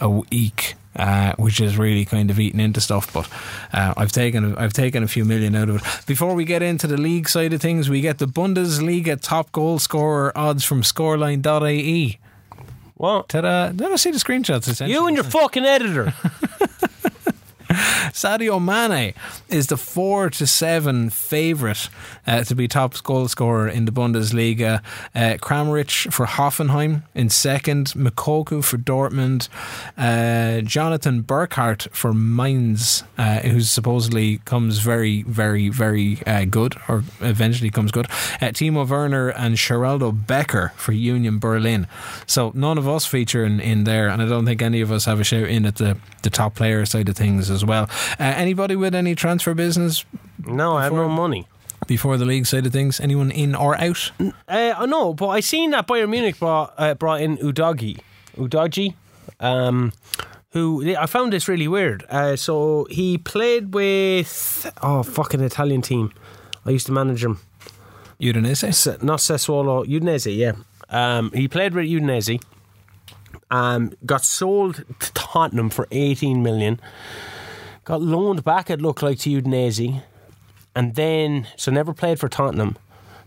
[0.00, 0.74] a week.
[0.96, 3.28] Uh, which is really kind of eating into stuff, but
[3.72, 5.82] uh, I've taken I've taken a few million out of it.
[6.04, 9.78] Before we get into the league side of things, we get the Bundesliga top goal
[9.78, 12.18] scorer odds from Scoreline.ie.
[12.94, 13.28] What?
[13.28, 13.68] Ta-da!
[13.68, 14.86] Did I see the screenshots?
[14.86, 16.12] You and your fucking editor.
[18.10, 19.14] Sadio Mane
[19.48, 21.88] is the four to seven favourite
[22.26, 24.82] uh, to be top goal scorer in the Bundesliga.
[25.14, 29.48] Uh, Kramaric for Hoffenheim in second, Moukoko for Dortmund,
[29.96, 37.04] uh, Jonathan Burkardt for Mainz, uh, who supposedly comes very, very, very uh, good, or
[37.20, 38.06] eventually comes good.
[38.40, 41.86] Uh, Timo Werner and Sheraldo Becker for Union Berlin.
[42.26, 45.04] So none of us feature in, in there, and I don't think any of us
[45.04, 47.84] have a shout in at the, the top player side of things as well.
[48.18, 50.04] Uh, anybody with any transfer business
[50.46, 51.46] no, I have no money.
[51.86, 53.00] before the league side of things?
[53.00, 54.10] Anyone in or out?
[54.48, 57.98] Uh, no, but I seen that Bayern Munich brought uh, brought in Udogie,
[58.36, 58.94] Udogie,
[59.38, 59.92] um,
[60.50, 62.04] who I found this really weird.
[62.08, 66.12] Uh, so he played with oh fucking Italian team.
[66.64, 67.38] I used to manage him.
[68.20, 68.64] Udinese.
[68.64, 70.34] S- not Sassuolo, Udinese.
[70.36, 70.52] Yeah,
[70.90, 72.42] um, he played with Udinese.
[73.50, 76.80] Um, got sold to Tottenham for 18 million.
[77.84, 80.02] Got loaned back, it looked like, to Udinese.
[80.74, 82.76] And then, so never played for Tottenham.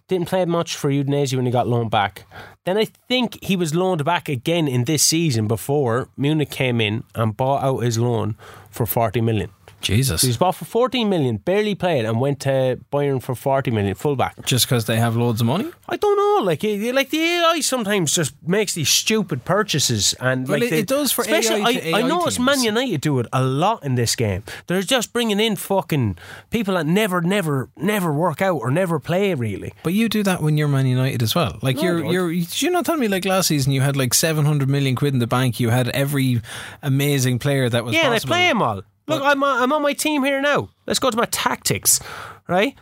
[0.08, 2.26] Didn't play much for Udinese when he got loaned back.
[2.66, 7.04] Then I think he was loaned back again in this season before Munich came in
[7.16, 8.36] and bought out his loan
[8.70, 9.50] for 40 million.
[9.84, 10.22] Jesus.
[10.22, 13.94] So he's bought for 14 million, barely played, and went to Bayern for 40 million,
[13.96, 14.44] fullback.
[14.46, 15.70] Just because they have loads of money?
[15.88, 16.44] I don't know.
[16.46, 20.72] Like, it- like the AI sometimes just makes these stupid purchases, and Well, like it-
[20.72, 22.46] they- it does for especially AI I, I AI notice teams.
[22.46, 24.44] Man United do it a lot in this game.
[24.68, 26.18] They're just bringing in fucking
[26.50, 29.74] people that never, never, never work out or never play really.
[29.84, 31.60] But you do that when you're Man United as well.
[31.62, 32.32] Like No, you're, you're.
[32.32, 35.20] Did you not tell me like last season you had like 700 million quid in
[35.20, 35.60] the bank?
[35.60, 36.42] You had every
[36.82, 38.82] amazing player that was yeah, and I play them all.
[39.08, 40.70] Look, I'm, on- I'm on my team here now.
[40.88, 42.00] Let's go to my tactics,
[42.48, 42.76] right?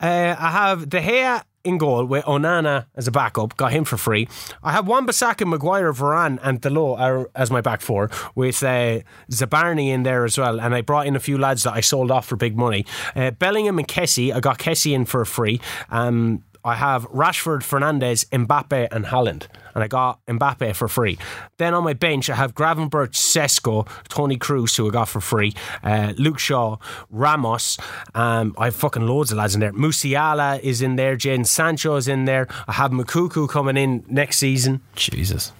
[0.00, 3.56] Uh, I have De Gea in goal with Onana as a backup.
[3.56, 4.28] Got him for free.
[4.64, 9.88] I have Wan Bissaka, Maguire, Varane, and Dalot as my back four with uh, Zabarnyi
[9.88, 10.60] in there as well.
[10.60, 12.84] And I brought in a few lads that I sold off for big money.
[13.14, 14.34] Uh, Bellingham and Kessie.
[14.34, 15.60] I got Kessie in for free.
[15.90, 19.46] Um, I have Rashford, Fernandez, Mbappe, and Haaland.
[19.74, 21.18] And I got Mbappe for free.
[21.56, 25.54] Then on my bench, I have Gravenberch, Sesko, Toni Kroos, who I got for free,
[25.82, 26.76] uh, Luke Shaw,
[27.10, 27.78] Ramos.
[28.14, 29.72] Um, I have fucking loads of lads in there.
[29.72, 31.16] Musiala is in there.
[31.16, 32.46] Jadon Sancho is in there.
[32.68, 34.82] I have Moukoko coming in next season.
[34.94, 35.52] Jesus.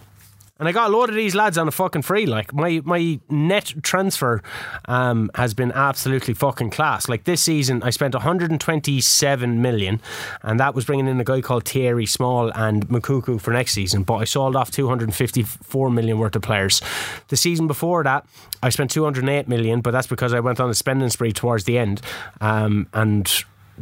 [0.62, 2.24] And I got a load of these lads on a fucking free.
[2.24, 4.44] Like my my net transfer
[4.84, 7.08] um, has been absolutely fucking class.
[7.08, 10.00] Like this season, I spent 127 million,
[10.40, 14.04] and that was bringing in a guy called Thierry Small and Moukoko for next season.
[14.04, 16.80] But I sold off 254 million worth of players.
[17.26, 18.24] The season before that,
[18.62, 21.76] I spent 208 million, but that's because I went on a spending spree towards the
[21.76, 22.02] end,
[22.40, 23.28] um, and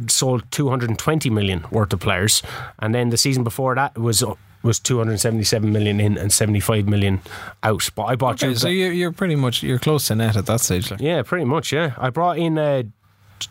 [0.07, 2.41] sold 220 million worth of players
[2.79, 4.23] and then the season before that was
[4.63, 7.21] was 277 million in and 75 million
[7.63, 10.45] out but I bought Okay, so you're, you're pretty much you're close to net at
[10.45, 10.91] that stage.
[10.91, 11.01] Like.
[11.01, 12.83] yeah pretty much yeah I brought in uh,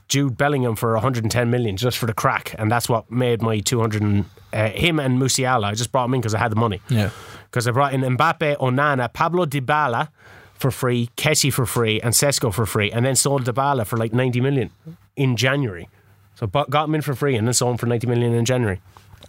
[0.08, 4.02] Jude Bellingham for 110 million just for the crack and that's what made my 200
[4.02, 6.80] and, uh, him and Musiala I just brought him in because I had the money
[6.88, 7.10] Yeah.
[7.50, 10.08] because I brought in Mbappe, Onana, Pablo Dybala
[10.54, 14.12] for free, Kessie for free, and Sesko for free, and then sold Dybala for like
[14.12, 14.70] 90 million
[15.16, 15.88] in January.
[16.34, 18.80] So got him in for free and then sold him for 90 million in January.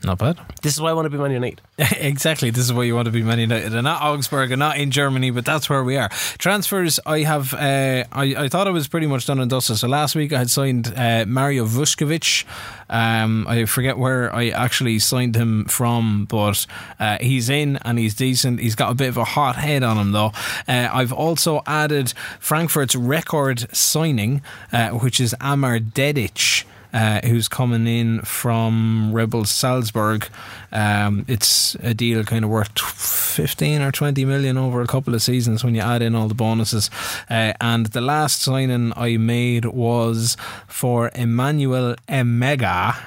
[0.04, 0.40] Not bad.
[0.64, 1.62] This is why I want to be Man United.
[1.78, 2.50] exactly.
[2.50, 4.90] This is why you want to be Man United and not Augsburg and not in
[4.90, 6.10] Germany, but that's where we are.
[6.40, 9.78] Transfers, I have, uh, I, I thought it was pretty much done and dusted.
[9.78, 12.46] So last week I had signed uh, Mario Vuskovic.
[12.90, 16.66] Um, I forget where I actually signed him from, but
[17.00, 18.60] uh, he's in and he's decent.
[18.60, 20.32] He's got a bit of a hot head on him, though.
[20.68, 24.42] Uh, I've also added Frankfurt's record signing,
[24.74, 30.28] uh, which is Amar Dedic uh, who's coming in from Red Bull Salzburg.
[30.72, 35.22] Um, it's a deal kind of worth 15 or 20 million over a couple of
[35.22, 36.90] seasons when you add in all the bonuses.
[37.30, 42.98] Uh, and the last signing I made was for Emmanuel Emegha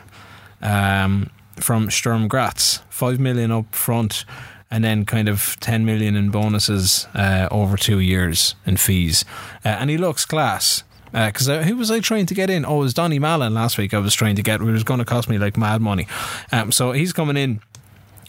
[0.63, 2.81] um, from Sturm Graz.
[2.89, 4.25] 5 million up front
[4.71, 9.25] and then kind of 10 million in bonuses uh, over two years in fees.
[9.65, 10.83] Uh, and he looks class.
[11.15, 12.65] Because uh, who was I trying to get in?
[12.65, 13.95] Oh, it was Donny Mallon last week.
[13.95, 14.61] I was trying to get.
[14.61, 16.09] It was going to cost me like mad money.
[16.51, 17.61] Um, so he's coming in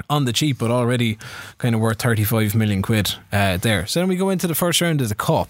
[0.08, 1.18] on the cheap, but already
[1.58, 3.88] kind of worth 35 million quid uh, there.
[3.88, 5.50] So then we go into the first round of the cup.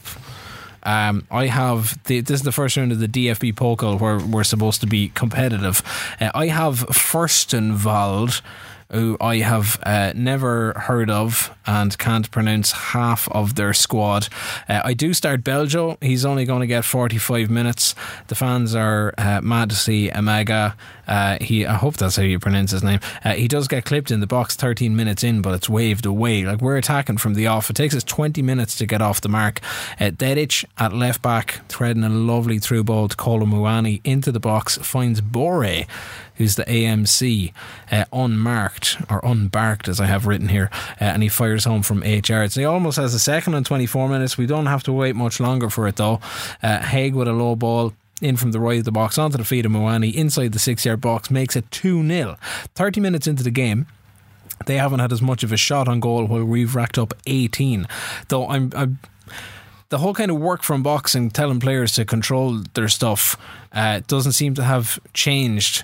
[0.84, 4.44] Um, I have the, this is the first round of the DFB Pokal where we're
[4.46, 5.82] supposed to be competitive.
[6.22, 8.42] Uh, I have Furstenwald,
[8.92, 14.28] who I have uh, never heard of and can't pronounce half of their squad.
[14.70, 16.02] Uh, I do start Beljo.
[16.04, 17.96] He's only going to get 45 minutes.
[18.28, 20.76] The fans are uh, mad to see Emegha.
[21.08, 23.00] Uh, he, I hope that's how you pronounce his name.
[23.24, 26.44] Uh, he does get clipped in the box 13 minutes in, but it's waved away.
[26.44, 27.70] Like we're attacking from the off.
[27.70, 29.62] It takes us 20 minutes to get off the mark.
[30.00, 34.40] Uh, Dedic at left back, threading a lovely through ball to Kolo Muani into the
[34.40, 35.86] box, finds Bore
[36.38, 37.54] who's the AMC,
[37.92, 40.70] uh, unmarked or unbarked, as I have written here,
[41.02, 42.56] uh, and he fires home from eight yards.
[42.56, 44.38] He almost has a second on 24 minutes.
[44.38, 46.20] We don't have to wait much longer for it, though.
[46.62, 47.94] Uh, Haig with a low ball.
[48.22, 50.86] In from the right of the box onto the feet of Muani inside the six
[50.86, 52.38] yard box makes it 2 0.
[52.74, 53.88] 30 minutes into the game,
[54.66, 57.86] they haven't had as much of a shot on goal while we've racked up 18.
[58.30, 59.00] Though I'm, I'm
[59.90, 63.38] the whole kind of work from boxing, telling players to control their stuff,
[63.74, 65.84] uh, doesn't seem to have changed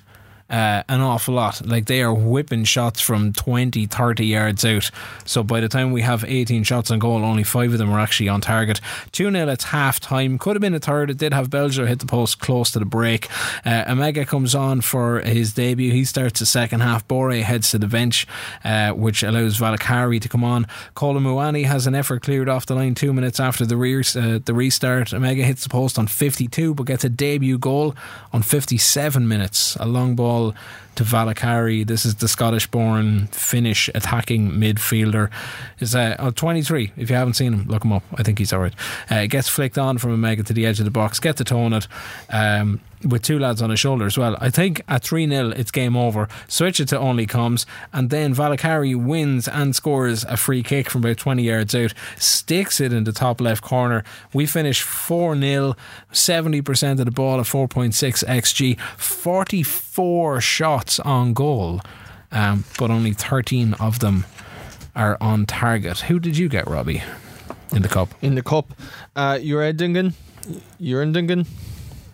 [0.51, 1.65] uh, an awful lot.
[1.65, 4.91] Like they are whipping shots from 20, 30 yards out.
[5.25, 7.99] So by the time we have 18 shots on goal, only five of them are
[7.99, 8.81] actually on target.
[9.13, 10.37] 2 0 at half time.
[10.37, 11.09] Could have been a third.
[11.09, 13.29] It did have Beljo hit the post close to the break.
[13.65, 15.91] Uh, Emegha comes on for his debut.
[15.91, 17.07] He starts the second half.
[17.07, 18.27] Bore heads to the bench,
[18.65, 20.67] uh, which allows Valakari to come on.
[20.95, 24.53] Kolo Muani has an effort cleared off the line two minutes after the, uh, the
[24.53, 25.09] restart.
[25.09, 27.95] Emegha hits the post on 52 but gets a debut goal
[28.33, 29.77] on 57 minutes.
[29.77, 30.40] A long ball
[30.95, 31.85] to Valakari.
[31.85, 35.29] This is the Scottish born Finnish attacking midfielder.
[35.79, 36.91] Is uh, oh, 23.
[36.97, 38.03] If you haven't seen him, look him up.
[38.15, 38.73] I think he's alright.
[39.09, 41.73] Uh, gets flicked on from Emegha to the edge of the box, get the tone
[41.73, 41.87] it.
[42.29, 44.37] Um, with two lads on his shoulder as well.
[44.39, 46.27] I think at 3 0, it's game over.
[46.47, 51.03] Switch it to only comes, and then Valakari wins and scores a free kick from
[51.03, 54.03] about 20 yards out, sticks it in the top left corner.
[54.33, 55.75] We finish 4 0,
[56.11, 61.81] 70% of the ball at 4.6 xg, 44 shots on goal,
[62.31, 64.25] um, but only 13 of them
[64.95, 65.99] are on target.
[66.01, 67.03] Who did you get, Robbie,
[67.71, 68.09] in the cup?
[68.21, 68.73] In the cup,
[69.15, 70.13] uh, Urendingen.
[70.81, 71.45] Urendingen.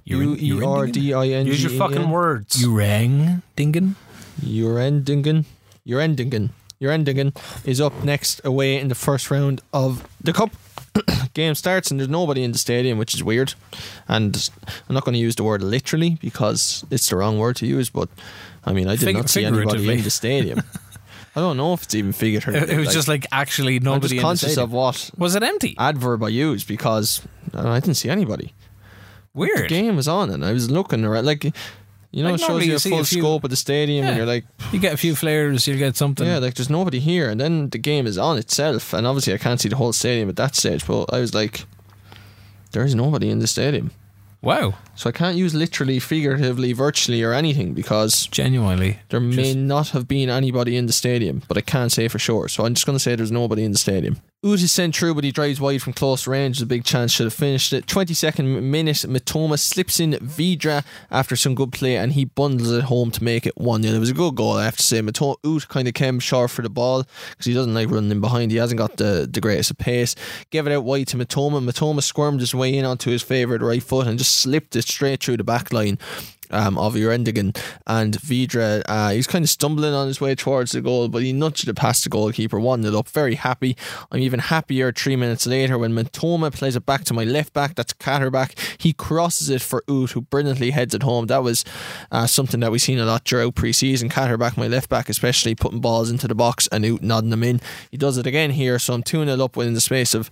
[0.08, 1.52] U E R D I N G.
[1.52, 2.62] Use your fucking words.
[2.62, 3.96] You rang Dingen?
[4.42, 5.46] Urendingen.
[5.86, 6.50] Urendingen.
[6.82, 10.52] Urendingen is up next away in the first round of the cup.
[11.34, 13.54] Game starts and there's nobody in the stadium, which is weird.
[14.08, 14.50] And
[14.88, 17.90] I'm not going to use the word literally because it's the wrong word to use.
[17.90, 18.10] But
[18.66, 20.62] I mean, I did Fig- not see anybody in the stadium.
[21.36, 22.70] I don't know if it's even figurative.
[22.70, 24.64] It was just like actually I'm nobody just in the conscious stadium.
[24.64, 25.76] of what Was it empty?
[25.78, 27.22] adverb I use because
[27.54, 28.54] I didn't see anybody.
[29.38, 31.52] The game was on and I was looking around like you
[32.24, 34.26] know Like it shows you a full a few- scope of the stadium and you're
[34.26, 36.26] like You get a few flares, you'll get something.
[36.28, 37.30] yeah like there's nobody here.
[37.30, 38.94] And then the game is on itself.
[38.94, 41.66] And obviously I can't see the whole stadium at that stage but I was like
[42.72, 43.92] there is nobody in the stadium.
[44.42, 44.74] Wow.
[44.98, 49.00] So I can't use literally figuratively virtually or anything because Genuinely.
[49.10, 52.48] there may not have been anybody in the stadium but I can't say for sure
[52.48, 55.16] so I'm just going to say there's nobody in the stadium Uth is sent through,
[55.16, 56.58] but he drives wide from close range.
[56.58, 57.88] There's a big chance should have finished it.
[57.88, 63.10] 22nd minute, Matoma slips in Vidra after some good play and he bundles it home
[63.12, 63.96] to make it 1 0.
[63.96, 65.02] It was a good goal, I have to say.
[65.02, 68.22] Matoma, Uth kind of came short for the ball because he doesn't like running in
[68.22, 68.52] behind.
[68.52, 70.14] He hasn't got the, the greatest of pace.
[70.52, 71.60] Gave it out wide to Matoma.
[71.60, 75.24] Matoma squirmed his way in onto his favourite right foot and just slipped it straight
[75.24, 75.98] through the back line
[76.50, 78.82] um, of Urendigan and Vidra.
[78.86, 81.76] Uh, he's kind of stumbling on his way towards the goal, but he nudged it
[81.76, 83.10] past the goalkeeper, one it up.
[83.10, 83.76] Very happy.
[84.12, 87.76] I'm even happier three minutes later when Matoma plays it back to my left back.
[87.76, 88.58] That's Catterback.
[88.82, 91.28] He crosses it for Uth, who brilliantly heads it home.
[91.28, 91.66] That was
[92.12, 94.10] uh, something that we've seen a lot throughout pre-season.
[94.10, 97.62] Catterback, my left back, especially putting balls into the box and Uth nodding them in.
[97.92, 100.32] He does it again here, so I'm 2 0 up within the space of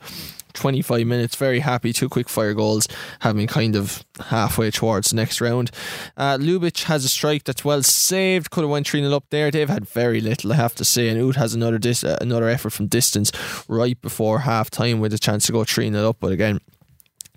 [0.55, 1.35] 25 minutes.
[1.35, 1.93] Very happy.
[1.93, 2.87] Two quick fire goals
[3.19, 5.71] have me kind of halfway towards the next round.
[6.17, 8.49] Uh, has a strike that's well saved.
[8.49, 9.51] Could have went 3 0 up there.
[9.51, 11.09] They've had very little, I have to say.
[11.09, 13.31] And Uth has another dis- uh, another effort from distance
[13.67, 16.17] right before half time with a chance to go 3 0 up.
[16.19, 16.59] But again,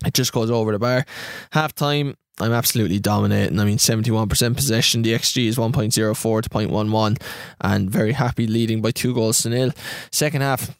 [0.05, 1.05] it just goes over the bar.
[1.51, 2.15] Half time.
[2.41, 3.59] I'm absolutely dominating.
[3.59, 5.01] I mean, 71% possession.
[5.01, 7.21] The XG is 1.04 to 0.11,
[7.59, 9.71] and very happy leading by two goals to nil.
[10.11, 10.78] Second half,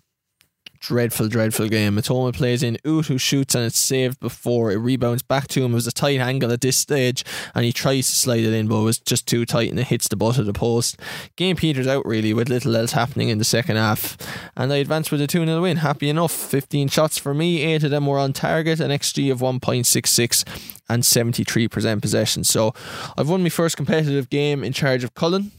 [0.79, 1.95] dreadful, dreadful game.
[1.95, 5.71] Matoma plays in Uth, who shoots and it's saved before it rebounds back to him.
[5.71, 8.67] It was a tight angle at this stage, and he tries to slide it in,
[8.67, 10.97] but it was just too tight and it hits the butt of the post.
[11.35, 14.17] Game peters out really with little else happening in the second half,
[14.55, 15.77] and they advance with a 2 0 win.
[15.77, 16.31] Happy enough.
[16.31, 20.43] 15 shots for me, 8 of them were on target, an XG of 1.66
[20.89, 22.43] and 73% possession.
[22.43, 22.73] So
[23.17, 25.51] I've won my first competitive game in charge of Cullen.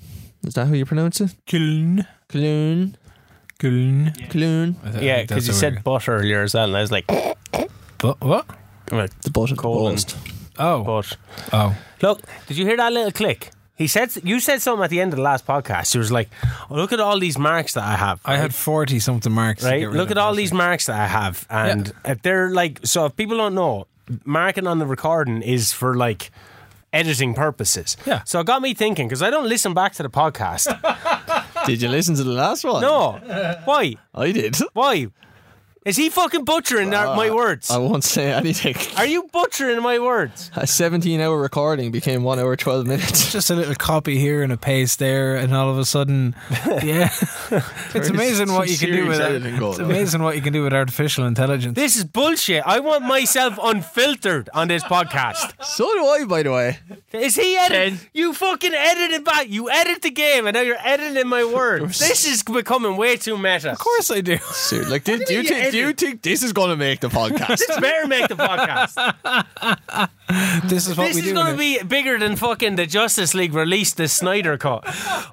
[0.45, 1.35] Is that how you pronounce it?
[1.47, 2.07] Cullen.
[2.29, 2.97] Cullen.
[3.61, 4.13] Cullen.
[4.31, 4.77] Cullen.
[4.83, 5.85] I th- I Yeah, because you said word.
[5.85, 8.47] butter earlier as well, and I was like, But what?
[8.91, 9.93] well, The butt of the Colon.
[9.93, 10.17] post.
[10.59, 10.83] Oh.
[10.83, 11.17] but
[11.53, 11.77] Oh.
[12.03, 13.51] look, did you hear that little click?
[13.77, 15.93] He said you said something at the end of the last podcast.
[15.93, 16.29] He was like,
[16.71, 19.63] oh, "Look at all these marks that I have." I had 40 something marks.
[19.63, 19.81] to right.
[19.81, 20.37] get Look at all that.
[20.37, 23.87] these marks that I have, and if they're like, so if people don't know,
[24.27, 26.31] marking on the recording is for like
[26.93, 27.97] editing purposes.
[28.05, 28.21] Yeah.
[28.25, 30.67] So it got me thinking because I don't listen back to the podcast.
[31.67, 32.83] Did you listen to the last one?
[32.83, 33.13] no,
[33.65, 33.95] why?
[34.15, 34.57] I did.
[34.73, 35.09] Why?
[35.87, 37.71] Is he fucking butchering our- my words?
[37.71, 38.77] I won't say anything.
[38.99, 40.51] Are you butchering my words?
[40.55, 43.33] A 17 hour recording became 1 hour 12 minutes.
[43.33, 46.35] Just a little copy here and a paste there, and all of a sudden,
[46.83, 47.09] yeah,
[47.95, 49.85] it's amazing what you can do with editing it's on.
[49.87, 51.75] amazing what you can do with artificial intelligence.
[51.77, 52.63] This is bullshit.
[52.67, 55.55] I want myself unfiltered on this podcast.
[55.65, 56.79] So do I, by the way.
[57.13, 58.01] Is he editing?
[58.13, 59.49] You fucking edited back.
[59.49, 61.99] You edit the game, and now you're editing my words.
[61.99, 63.73] This is becoming way too meta.
[63.73, 64.37] Of course, I do.
[64.69, 67.01] Dude, like, did, do, you you think, do you think this is going to make
[67.01, 67.59] the podcast?
[67.67, 68.95] This better make the podcast.
[70.69, 71.35] This is what This we is do.
[71.35, 74.83] going to be bigger than fucking the Justice League released the Snyder cut.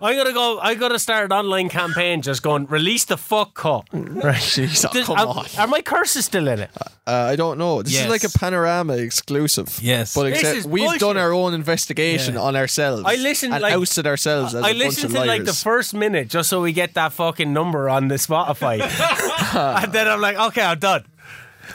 [0.01, 0.59] I gotta go.
[0.59, 3.85] I gotta start an online campaign just going release the fuck cut.
[3.93, 4.35] Right?
[4.35, 5.45] Jeez, oh, Does- come are, on.
[5.57, 6.71] are my curses still in it?
[7.07, 7.81] Uh, I don't know.
[7.81, 8.03] This Yes.
[8.03, 9.79] is like a panorama exclusive.
[9.81, 10.13] Yes.
[10.13, 10.99] but except we've bullshit.
[10.99, 12.41] done our own investigation Yeah.
[12.41, 13.03] on ourselves.
[13.05, 15.27] I listened, and like- ousted ourselves as I a bunch listened of to liars.
[15.29, 18.81] like the first minute just so we get that fucking number on the Spotify,
[19.83, 21.05] and then I'm like, okay, I'm done.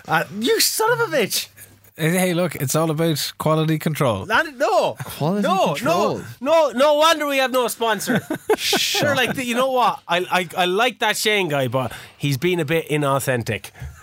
[0.06, 1.48] Uh, you son of a bitch!
[2.10, 4.26] Hey, look, it's all about quality control.
[4.26, 6.18] That- no, Quality no, control.
[6.18, 8.20] no, no, no wonder we have no sponsor.
[8.56, 10.00] sure, like you know what?
[10.08, 13.70] I, I I like that Shane guy, but he's been a bit inauthentic.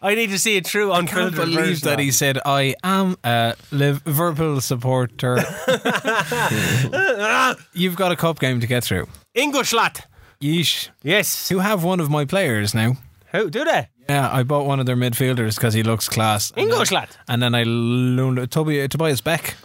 [0.00, 1.34] I need to see it through I unfiltered.
[1.34, 2.12] can't believe version that of he it.
[2.14, 5.36] said, I am a Liverpool supporter.
[7.72, 9.08] You've got a cup game to get through.
[9.34, 10.04] English lad.
[10.40, 10.88] Yeesh.
[11.02, 11.48] Yes.
[11.48, 12.96] Who have one of my players now.
[13.32, 13.88] Who do they?
[14.08, 16.50] Yeah, I bought one of their midfielders because he looks class.
[16.52, 17.08] And English then- lad.
[17.28, 19.56] And then I loaned Toby, Tobias Beck,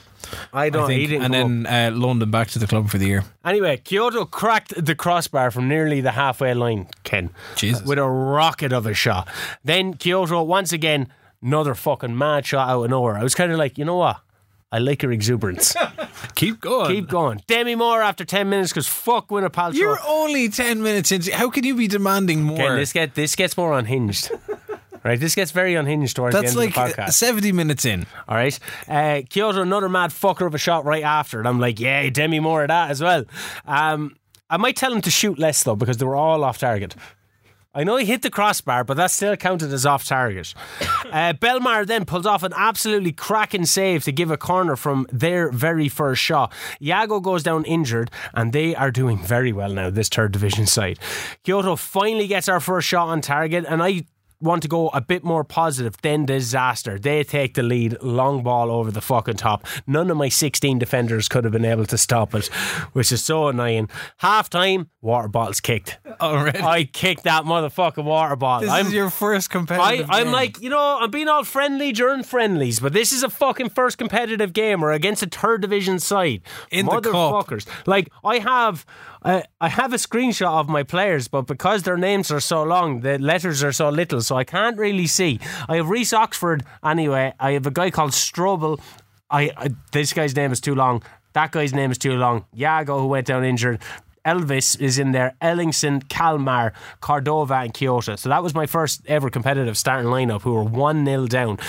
[0.51, 0.89] I I don't.
[0.89, 3.23] he think, didn't and then uh, loaned him back to the club for the year.
[3.45, 7.29] Anyway, Kyoto cracked the crossbar from nearly the halfway line, Ken.
[7.55, 7.85] Jesus.
[7.85, 9.27] With a rocket of a shot.
[9.63, 11.07] Then Kyoto, once again,
[11.41, 13.15] another fucking mad shot out of nowhere.
[13.15, 14.17] I was kind of like, you know what?
[14.73, 15.75] I like your exuberance.
[16.35, 16.87] Keep going.
[16.87, 17.41] Keep going.
[17.45, 19.75] Demi Moore after 10 minutes because fuck Gwyneth Paltrow.
[19.75, 22.75] You're only 10 minutes into How can you be demanding more?
[22.75, 24.31] This, get, this gets more unhinged.
[25.03, 25.19] right?
[25.19, 27.13] This gets very unhinged towards That's the end like of the podcast.
[27.13, 28.07] 70 minutes in.
[28.27, 28.59] All right.
[28.87, 31.37] Uh, Kyoto, another mad fucker of a shot right after.
[31.37, 33.25] And I'm like, yeah, Demi Moore of that as well.
[33.67, 34.15] Um,
[34.49, 36.95] I might tell him to shoot less, though, because they were all off target.
[37.75, 40.53] I know he hit the crossbar, but that's still counted as off target.
[41.13, 45.51] Uh, Belmar then pulled off an absolutely cracking save to give a corner from their
[45.51, 46.51] very first shot.
[46.81, 50.97] Iago goes down injured, and they are doing very well now, this third division side.
[51.43, 54.05] Kyoto finally gets our first shot on target, and I
[54.43, 56.99] want to go a bit more positive, then disaster.
[56.99, 59.65] They take the lead, long ball over the fucking top.
[59.87, 62.47] None of my 16 defenders could have been able to stop it,
[62.93, 63.89] which is so annoying.
[64.17, 65.97] Half time, water bottles kicked.
[66.21, 66.59] Already.
[66.59, 68.67] I kicked that motherfucking water bottle.
[68.67, 70.33] this I'm, is your first I, competitive I'm game.
[70.33, 73.97] like, you know, I'm being all friendly during friendlies, but this is a fucking first
[73.97, 74.81] competitive game.
[74.81, 76.41] We're against a third division side.
[76.71, 77.13] In the cup.
[77.13, 77.67] Motherfuckers.
[77.87, 78.85] Like, I have.
[79.25, 82.99] Uh, I have a screenshot of my players, but because their names are so long,
[82.99, 85.39] the letters are so little, so I can't really see.
[85.67, 87.33] I have Reece Oxford anyway.
[87.39, 88.79] I have a guy called Strobl.
[89.29, 91.03] I, I this guy's name is too long.
[91.33, 92.45] That guy's name is too long.
[92.57, 93.79] Iago, who went down injured.
[94.25, 95.35] Elvis is in there.
[95.41, 98.15] Ellingson, Kalmar, Cordova, and Kyoto.
[98.15, 100.43] So that was my first ever competitive starting lineup.
[100.43, 101.59] Who were one 0 down.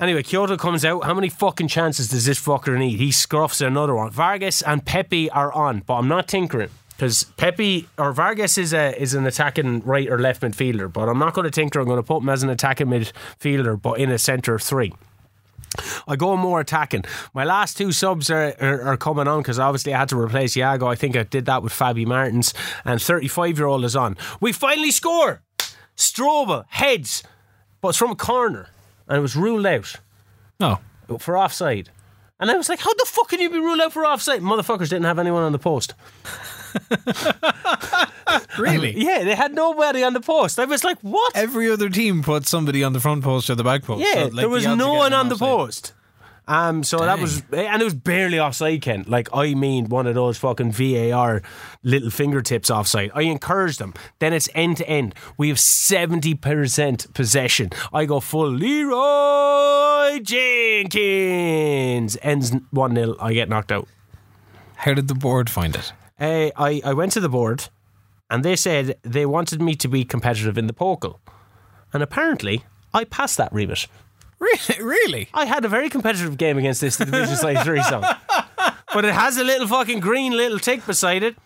[0.00, 1.04] Anyway, Kyoto comes out.
[1.04, 2.98] How many fucking chances does this fucker need?
[2.98, 4.10] He scruffs another one.
[4.10, 6.70] Vargas and Pepe are on, but I'm not tinkering
[7.02, 11.18] because Pepe or Vargas is a is an attacking right or left midfielder, but I'm
[11.18, 11.80] not going to tinker.
[11.80, 14.92] I'm going to put him as an attacking midfielder, but in a centre of three.
[16.06, 17.02] I go more attacking.
[17.34, 20.56] My last two subs are, are, are coming on because obviously I had to replace
[20.56, 20.86] Iago.
[20.86, 24.16] I think I did that with Fabi Martins, and 35 year old is on.
[24.40, 25.42] We finally score.
[25.96, 27.24] Strobl heads,
[27.80, 28.68] but it's from a corner,
[29.08, 29.96] and it was ruled out
[30.60, 30.78] No.
[31.18, 31.90] for offside.
[32.38, 34.40] And I was like, how the fuck can you be ruled out for offside?
[34.40, 35.94] Motherfuckers didn't have anyone on the post.
[38.58, 38.94] Really?
[38.96, 40.58] Yeah, they had nobody on the post.
[40.58, 41.36] I was like, what?
[41.36, 44.02] Every other team put somebody on the front post or the back post.
[44.06, 45.92] Yeah, So, like, there was the no one on the post.
[46.48, 49.04] Um, so that was, and it was barely offside, Ken.
[49.06, 51.40] Like, I mean, one of those fucking VAR
[51.84, 53.12] little fingertips offside.
[53.14, 53.94] I encouraged them.
[54.18, 55.14] Then it's end to end.
[55.38, 57.70] We have 70% possession.
[57.92, 62.16] I go full Leeroy Jenkins.
[62.22, 63.16] Ends 1 0.
[63.20, 63.86] I get knocked out.
[64.76, 65.92] How did the board find it?
[66.22, 67.68] Uh, I, I went to the board
[68.30, 71.18] and they said they wanted me to be competitive in the Pokal.
[71.92, 72.64] And apparently,
[72.94, 73.86] I passed that remit.
[74.38, 74.82] Really?
[74.82, 75.28] Really?
[75.34, 78.04] I had a very competitive game against this Division Side 3 song.
[78.94, 81.36] But it has a little fucking green little tick beside it.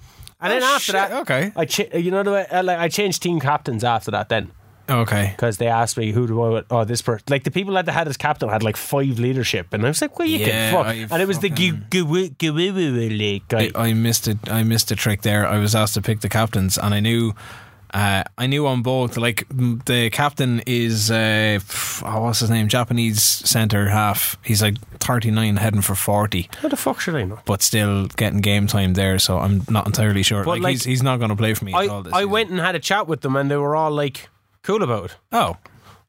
[0.41, 1.53] And then Oh, after shit, that, okay.
[1.57, 4.51] I ch- you know the way, uh, like I changed team captains after that then
[4.89, 5.33] Okay.
[5.37, 7.89] because they asked me who do I want- oh this person like the people that
[7.89, 10.75] had as captain had like five leadership and I was like well you Yeah, can
[10.75, 12.05] fuck I and it was the gu- gu-
[12.39, 14.39] gu- gu- guy I missed it.
[14.51, 15.47] I missed a trick there.
[15.47, 17.33] I was asked to pick the captains, and I knew,
[17.95, 19.17] uh, I knew on both.
[19.17, 21.59] Like the captain is, uh,
[22.05, 22.69] oh, what's his name?
[22.69, 24.37] Japanese centre half.
[24.43, 28.07] He's like thirty nine, heading for forty, how the fuck should I know but still
[28.17, 29.19] getting game time there.
[29.19, 30.45] So I'm not entirely sure.
[30.45, 32.03] But, like, like, he's he's not going to play for me I, at all.
[32.03, 32.31] This I season.
[32.31, 34.29] went and had a chat with them and they were all like
[34.67, 35.57] cool about it Oh,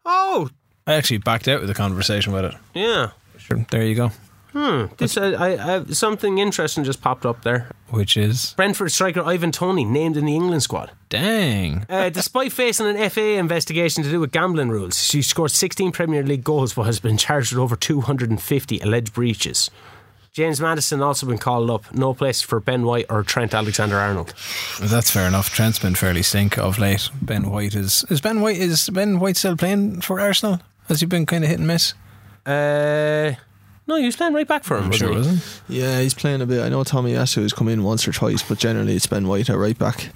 [0.06, 0.50] oh
[0.86, 2.54] I actually backed out of the conversation with it.
[2.74, 4.12] yeah Sure, there you go.
[4.52, 4.86] Hmm.
[4.98, 7.70] This, uh, I, I, something interesting just popped up there.
[7.90, 10.92] Which is Brentford striker Ivan Toney named in the England squad.
[11.10, 11.86] dang.
[11.88, 16.24] Uh, despite facing an FA investigation to do with gambling rules, she scored 16 Premier
[16.24, 19.70] League goals but has been charged with over 250 alleged breaches.
[20.38, 21.92] James Maddison also been called up.
[21.96, 24.36] No place for Ben White or Trent Alexander Arnold.
[24.80, 25.50] That's fair enough.
[25.50, 27.10] Trent's been fairly stink of late.
[27.24, 30.60] Ben White is is Ben White is Ben White still playing for Arsenal?
[30.90, 31.96] Has he been kind of hit and miss?
[32.46, 33.34] Uh,
[33.88, 34.84] no, he was playing right back for him.
[34.84, 35.18] I'm wasn't sure, he?
[35.18, 36.62] wasn't Yeah, he's playing a bit.
[36.62, 39.58] I know Tomiyasu has come in once or twice, but generally it's Ben White at
[39.58, 40.12] right back.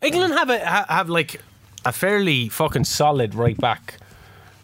[0.00, 1.38] England have a have like
[1.84, 3.98] a fairly fucking solid right back.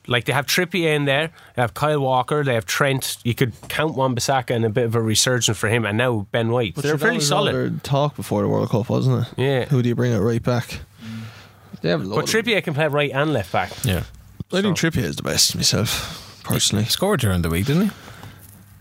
[0.08, 3.18] Like they have Trippier in there, they have Kyle Walker, they have Trent.
[3.24, 6.26] You could count Wan Bissaka and a bit of a resurgence for him, and now
[6.30, 6.74] Ben White.
[6.74, 7.54] But They're sure, that fairly solid.
[7.54, 9.32] their talk before the World Cup, wasn't it?
[9.36, 9.64] Yeah.
[9.66, 10.80] Who do you bring at right back?
[11.02, 11.80] Mm.
[11.82, 13.72] They have a lot But of- Trippier can play right and left back.
[13.84, 14.04] Yeah.
[14.52, 16.84] I think Trippier is the best myself, personally.
[16.84, 17.90] He scored during the week, didn't he?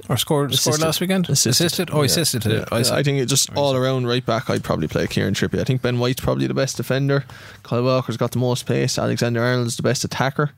[0.07, 1.27] Or scored scored last weekend?
[1.27, 1.89] Assisted.
[1.91, 2.05] Oh, Yeah.
[2.05, 2.67] assisted to it.
[2.71, 2.77] Yeah.
[2.77, 2.99] I.
[2.99, 4.51] I think it just all around right back.
[4.51, 5.61] I'd probably play Kieran Trippier.
[5.61, 7.25] I think Ben White's probably the best defender.
[7.63, 8.99] Kyle Walker's got the most pace.
[8.99, 10.51] Alexander Arnold's the best attacker.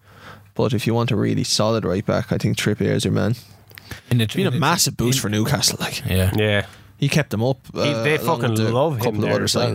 [0.57, 3.35] But if you want a really solid right back, I think Trippier is your man.
[4.09, 5.77] In the, Been a the- massive boost for Newcastle.
[5.79, 6.31] Like Yeah.
[6.35, 6.65] Yeah.
[6.97, 7.59] he kept them up.
[7.73, 9.67] Uh, He- they fucking with a love him Couple there of other as well.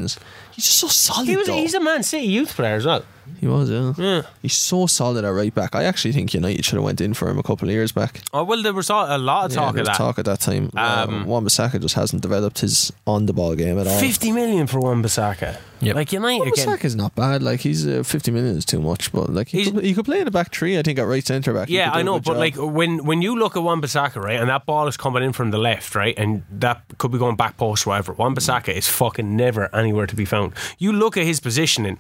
[0.53, 0.57] Signs.
[0.57, 1.29] He's just so solid.
[1.29, 1.55] He was, though.
[1.55, 3.05] he's a Man City youth player as well.
[3.41, 3.93] He was, yeah.
[3.97, 4.23] Yeah.
[4.43, 5.75] He's so solid at right back.
[5.77, 8.21] I actually think United should have went in for him a couple of years back.
[8.33, 9.97] Oh, well, there was a a lot of Yeah, talk there of that.
[9.97, 10.71] talk at that time.
[10.77, 13.99] Um, Um, Wan-Bissaka just hasn't developed his on-the-ball game at all.
[14.01, 15.57] 50 million for Wan Bissaka.
[15.81, 15.97] Yep.
[15.97, 16.67] Like United again.
[16.67, 17.43] Wan-Bissaka's not bad.
[17.43, 20.05] Like he's uh, 50 million is too much, but like he He's- could, he could
[20.05, 20.77] play in the back three.
[20.79, 21.69] I think at right centre back.
[21.69, 22.37] Yeah, could do I a know, but job.
[22.37, 25.33] like when when you look at Wan Bissaka, right, and that ball is coming in
[25.33, 28.13] from the left, right, and that could be going back post or whatever.
[28.15, 30.42] Wan Bissaka is fucking never anywhere to be found.
[30.79, 31.99] You look at his positioning,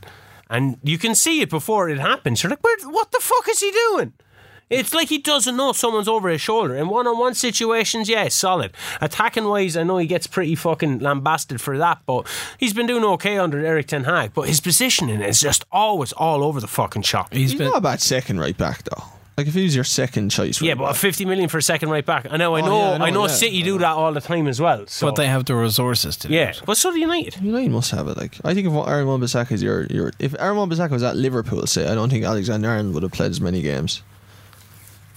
[0.51, 2.43] and you can see it before it happens.
[2.43, 4.13] You're like, what the fuck is he doing?
[4.73, 6.75] It's like he doesn't know someone's over his shoulder.
[6.75, 8.73] In one on one situations, yeah, solid.
[9.03, 12.27] Attacking wise, I know he gets pretty fucking lambasted for that, but
[12.59, 14.33] he's been doing okay under Eric Ten Hag.
[14.33, 17.35] But his positioning is just always all over the fucking shop.
[17.35, 19.05] He's he's been not a bad second right back though.
[19.37, 20.97] Like if he's your second choice, Yeah, right but back.
[20.97, 22.27] 50 million for a second right back.
[22.31, 23.23] I know, I Oh, know, yeah, I know, I know.
[23.23, 23.27] yeah.
[23.29, 24.87] City do that all the time as well.
[24.87, 25.07] So.
[25.07, 26.61] but they have the resources to do yeah, it.
[26.67, 27.41] but so do United.
[27.41, 28.17] United must have it.
[28.19, 31.67] Like I think if Aaron Wan-Bissaka is your your if Aaron Wan-Bissaka was at Liverpool,
[31.67, 34.03] say I don't think Alexander Arnold would have played as many games.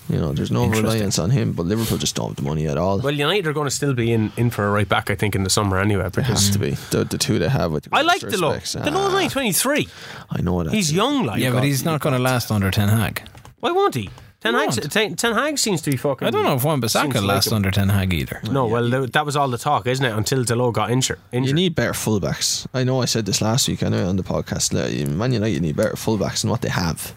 [0.08, 0.86] You know, there's no Interesting.
[0.92, 3.00] reliance on him, but Liverpool just don't have the money at all.
[3.00, 5.34] Well, United are going to still be in, in for a right back, I think,
[5.36, 6.06] in the summer anyway.
[6.06, 7.72] it Because has to be the, the two they have.
[7.72, 8.54] With the I like greatest Dalot.
[8.62, 8.76] respects.
[8.88, 9.88] Dalot's Ah, only 23.
[10.30, 10.72] I know that.
[10.72, 11.42] He's young, like.
[11.42, 13.24] Yeah, but he's not going to last under Ten Hag.
[13.66, 14.10] Why won't he?
[14.42, 14.92] Ten He Hag, won't.
[14.92, 16.28] Ten, Ten Hag seems to be fucking.
[16.28, 17.56] I don't know if Wan seems Bissaka to like lasts him.
[17.56, 18.42] under Ten Hag either.
[18.52, 20.12] No, well, th- that was all the talk, isn't it?
[20.16, 21.18] Until Dalot got injured.
[21.32, 22.68] You need better fullbacks.
[22.74, 23.82] I know I said this last week.
[23.82, 24.72] I know on the podcast.
[24.72, 27.14] like, Man United need better fullbacks than what they have.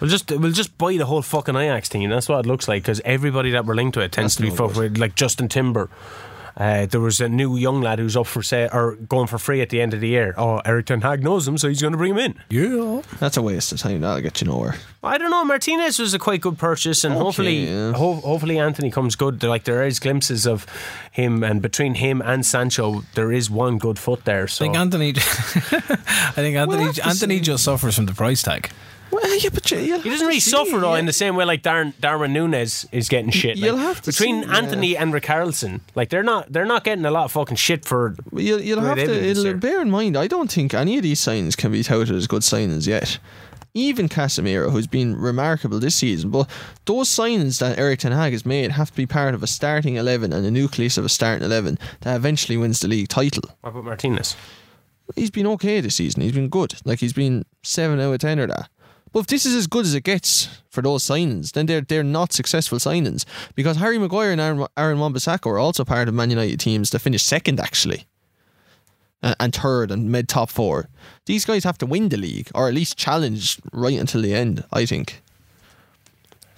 [0.00, 2.10] We'll just we'll just buy the whole fucking Ajax team.
[2.10, 4.42] That's what it looks like because everybody that we're linked to it tends That's to
[4.42, 4.92] be no fucked good.
[4.92, 5.88] with, like Jurriën Timber.
[6.56, 9.60] Uh, there was a new young lad who's up for sale or going for free
[9.60, 10.34] at the end of the year.
[10.36, 12.34] Oh, Eric Ten Hag knows him, so he's going to bring him in.
[12.50, 13.02] Yeah.
[13.18, 14.00] That's a waste of time.
[14.00, 14.74] That'll get you nowhere.
[15.02, 15.44] I don't know.
[15.44, 17.92] Martinez was a quite good purchase, and Okay, hopefully, yeah.
[17.92, 19.42] ho- hopefully Antony comes good.
[19.42, 20.66] Like there is glimpses of
[21.12, 24.46] him, and between him and Sancho, there is one good foot there.
[24.48, 25.10] So I So think Antony.
[25.16, 26.84] I think Antony.
[26.84, 28.70] have to Antony just suffers from the price tag.
[29.10, 31.00] Well, yeah, but you, he doesn't really see, suffer though yeah.
[31.00, 33.56] in the same way like Darren, Darwin Núñez is getting shit.
[33.56, 34.56] You'll Like, have to between see, yeah.
[34.56, 38.14] Antony and Richarlison, like they're not they're not getting a lot of fucking shit for.
[38.32, 40.16] You'll, you'll have to bear in mind.
[40.16, 43.18] I don't think any of these signs can be touted as good signings yet.
[43.72, 46.50] Even Casemiro, who's been remarkable this season, but
[46.86, 49.94] those signings that Eric Ten Hag has made have to be part of a starting
[49.94, 53.44] eleven and a nucleus of a starting eleven that eventually wins the league title.
[53.60, 54.36] What about Martinez?
[55.14, 56.22] He's been okay this season.
[56.22, 56.74] He's been good.
[56.84, 58.68] Like he's been seven out of ten or that.
[59.12, 62.04] But if this is as good as it gets for those signings, then they're they're
[62.04, 66.30] not successful signings because Harry Maguire and Aaron, Aaron Wan-Bissaka were also part of Man
[66.30, 68.06] United teams that finished second actually,
[69.22, 70.88] and, and third and mid top four.
[71.26, 74.64] These guys have to win the league or at least challenge right until the end.
[74.72, 75.22] I think.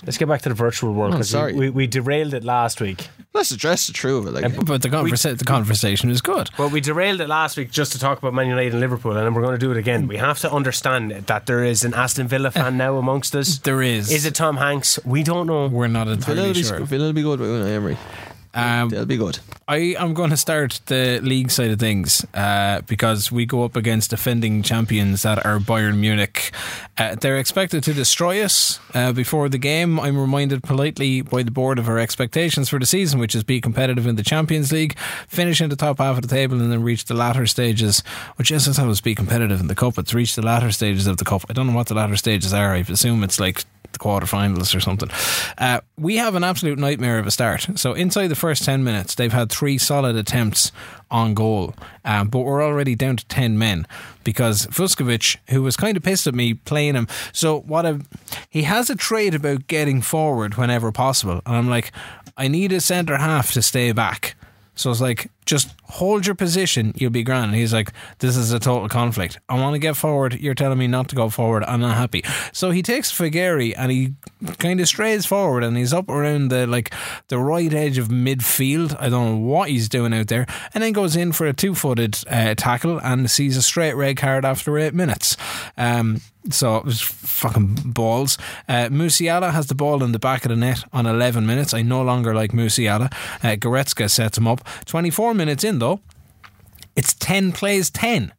[0.05, 1.53] Let's get back to the virtual world Oh, sorry.
[1.53, 3.09] we, we, we derailed it last week.
[3.35, 4.43] Let's address the truth of it.
[4.43, 6.51] Like, But the, conversa- the conversation is good.
[6.59, 9.25] Well, we derailed it last week just to talk about Man United and Liverpool, and
[9.25, 10.09] then we're going to do it again.
[10.09, 13.59] We have to understand that there is an Aston Villa eh, fan now amongst us.
[13.59, 14.11] There is.
[14.13, 14.99] Is it Tom Hanks?
[15.05, 15.69] We don't know.
[15.69, 16.81] We're not Villa entirely will be, sure.
[16.81, 17.97] Villa will be good with Unai Emery.
[18.55, 19.39] Um, They'll be good.
[19.67, 23.77] I am going to start the league side of things uh, because we go up
[23.77, 26.53] against defending champions that are Bayern Munich.
[26.99, 29.99] Uh, they're expected to destroy us uh, before the game.
[29.99, 33.61] I'm reminded politely by the board of our expectations for the season, which is be
[33.61, 34.99] competitive in the Champions League,
[35.29, 38.03] finish in the top half of the table, and then reach the latter stages.
[38.37, 39.97] Which is I thought was be competitive in the cup.
[39.97, 41.45] It's reach the latter stages of the cup.
[41.49, 42.75] I don't know what the latter stages are.
[42.75, 45.11] I assume it's like the quarterfinals or something.
[45.59, 47.67] Uh, we have an absolute nightmare of a start.
[47.77, 50.73] So inside the first ten minutes, they've had three solid attempts
[51.11, 51.75] on goal,
[52.05, 53.87] um, but we're already down to ten men
[54.25, 57.07] because Vuskovic, who was kind of pissed at me playing him.
[57.33, 58.01] So what a
[58.49, 61.93] he has a trait about getting forward whenever possible, and I'm like,
[62.37, 64.37] I need a centre half to stay back.
[64.83, 67.47] So it's like, just hold your position, you'll be grand.
[67.47, 69.39] And he's like, this is a total conflict.
[69.49, 70.41] I want to get forward.
[70.41, 71.65] You're telling me not to go forward.
[71.65, 72.25] I'm not happy.
[72.53, 74.15] So he takes Figueri and he
[74.59, 76.93] kind of strays forward and he's up around the like
[77.29, 78.97] the right edge of midfield.
[78.99, 80.47] I don't know what he's doing out there.
[80.75, 84.17] And then goes in for a two footed uh, tackle and sees a straight red
[84.17, 85.37] card after eight minutes.
[85.77, 86.21] Um,
[86.51, 88.39] so it was fucking balls.
[88.69, 91.73] Uh, Musiala has the ball in the back of the net on 11 minutes.
[91.73, 93.13] I no longer like Musiala.
[93.43, 94.67] Uh, Goretzka sets him up.
[94.87, 96.01] 24 minutes in, though,
[96.97, 98.33] it's 10 plays 10.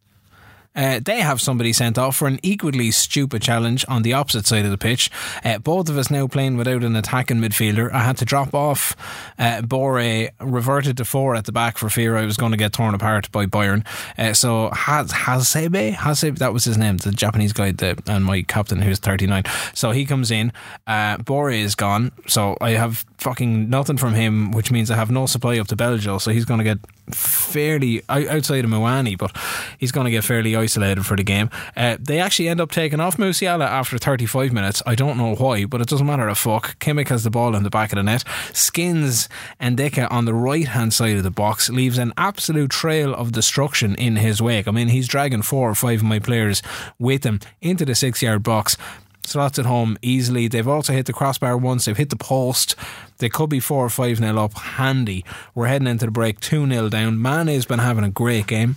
[0.75, 4.65] Uh, they have somebody sent off for an equally stupid challenge on the opposite side
[4.65, 5.09] of the pitch.
[5.43, 7.91] Uh, both of us now playing without an attacking midfielder.
[7.91, 8.95] I had to drop off.
[9.37, 12.73] Uh, Bore reverted to four at the back for fear I was going to get
[12.73, 13.85] torn apart by Bayern.
[14.17, 18.41] Uh, so Has- Hasebe, Hasebe, that was his name, the Japanese guy, the, and my
[18.41, 19.43] captain who's 39.
[19.73, 20.51] So he comes in.
[20.87, 22.11] Uh, Bore is gone.
[22.27, 25.75] So I have fucking nothing from him, which means I have no supply up to
[25.75, 26.19] Beljo.
[26.19, 26.79] So he's going to get
[27.11, 29.35] fairly outside of Muani, but
[29.77, 31.49] he's going to get fairly isolated for the game.
[31.75, 34.81] Uh, they actually end up taking off Musiala after 35 minutes.
[34.85, 36.79] I don't know why, but it doesn't matter a fuck.
[36.79, 38.23] Kimmich has the ball in the back of the net,
[38.53, 39.29] skins
[39.59, 43.95] Ndicka on the right hand side of the box, leaves an absolute trail of destruction
[43.95, 44.67] in his wake.
[44.67, 46.61] I mean, he's dragging four or five of my players
[46.99, 48.77] with him into the six yard box
[49.25, 50.47] slots at home easily.
[50.47, 51.85] They've also hit the crossbar once.
[51.85, 52.75] They've hit the post.
[53.17, 54.53] They could be four or five nil up.
[54.53, 55.23] Handy.
[55.55, 57.21] We're heading into the break two 0 down.
[57.21, 58.75] Mane's been having a great game.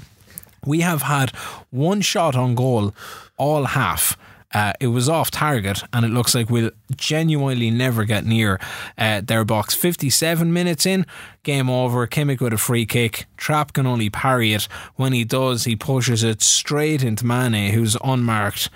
[0.64, 1.30] We have had
[1.70, 2.94] one shot on goal
[3.36, 4.16] all half.
[4.54, 8.58] Uh, it was off target, and it looks like we'll genuinely never get near
[8.96, 9.74] uh, their box.
[9.74, 11.04] 57 minutes in,
[11.42, 12.06] game over.
[12.06, 13.26] Kimmich with a free kick.
[13.36, 14.66] Trapp can only parry it.
[14.94, 18.70] When he does, he pushes it straight into Mane, who's unmarked,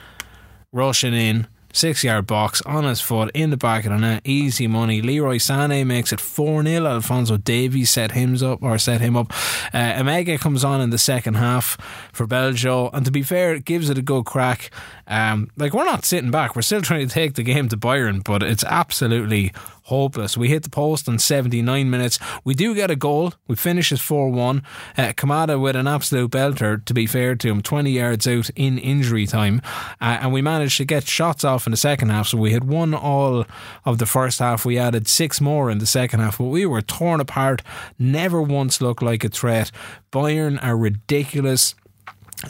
[0.73, 4.23] rushing in six yard box on his foot in the back of the net.
[4.25, 5.01] Easy money.
[5.03, 6.87] Leroy Sané makes it 4 0.
[6.87, 9.31] Alphonso Davies set him up or set him up.
[9.73, 11.77] Uh, Emegha comes on in the second half
[12.13, 14.71] for Beljo, and to be fair, it gives it a good crack.
[15.11, 18.23] Um, like we're not sitting back, we're still trying to take the game to Bayern,
[18.25, 19.53] but it's absolutely
[19.91, 20.37] hopeless.
[20.37, 22.19] We hit the post in 79 minutes.
[22.45, 23.35] We do get a goal.
[23.49, 24.63] We finish as 4 1.
[24.97, 28.79] Uh, Kamada with an absolute belter, to be fair to him, 20 yards out in
[28.79, 29.61] injury time.
[30.01, 32.29] Uh, and we managed to get shots off in the second half.
[32.29, 33.45] So we had won all
[33.85, 34.65] of the first half.
[34.65, 37.63] We added six more in the second half, but we were torn apart.
[37.99, 39.73] Never once looked like a threat.
[40.13, 41.75] Bayern are ridiculous.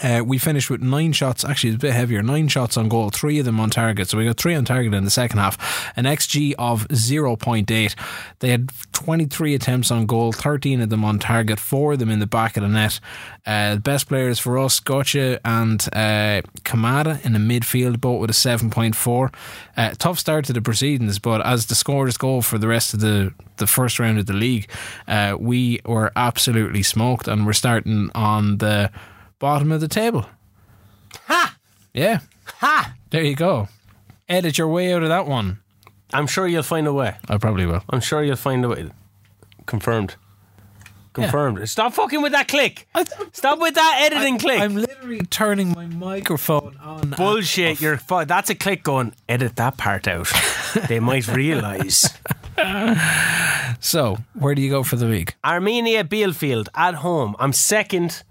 [0.02, 2.22] Uh, we finished with nine shots, actually, it's a bit heavier.
[2.22, 4.08] Nine shots on goal, three of them on target.
[4.08, 5.92] So we got three on target in the second half.
[5.96, 7.94] An XG of 0.8.
[8.38, 12.20] They had 23 attempts on goal, 13 of them on target, four of them in
[12.20, 13.00] the back of the net.
[13.44, 18.30] Uh, the best players for us, Götze and uh, Kamada in the midfield, both with
[18.30, 19.34] a 7.4.
[19.76, 23.00] Uh, tough start to the proceedings, but as the scores go for the rest of
[23.00, 24.70] the the first round of the league,
[25.06, 28.90] uh, we were absolutely smoked, and we're starting on the
[29.40, 30.26] bottom of the table.
[31.26, 31.56] Ha!
[31.92, 32.20] Yeah,
[32.60, 32.94] Ha!
[33.10, 33.68] there you go.
[34.28, 35.58] Edit your way out of that one.
[36.12, 37.16] I'm sure you'll find a way.
[37.28, 37.82] I probably will.
[37.90, 38.90] I'm sure you'll find a way.
[39.66, 40.14] Confirmed.
[41.12, 41.68] Confirmed.
[41.68, 42.86] Stop fucking with that click.
[43.32, 44.60] Stop with that editing click.
[44.60, 47.10] I'm literally turning my microphone on.
[47.10, 47.80] Bullshit.
[47.80, 49.14] You're fu- that's a click going.
[49.28, 50.28] Edit that part out.
[50.88, 52.08] they might realise.
[53.80, 55.34] So, where do you go for the week?
[55.44, 57.34] Arminia Bielefeld at home.
[57.40, 58.22] I'm second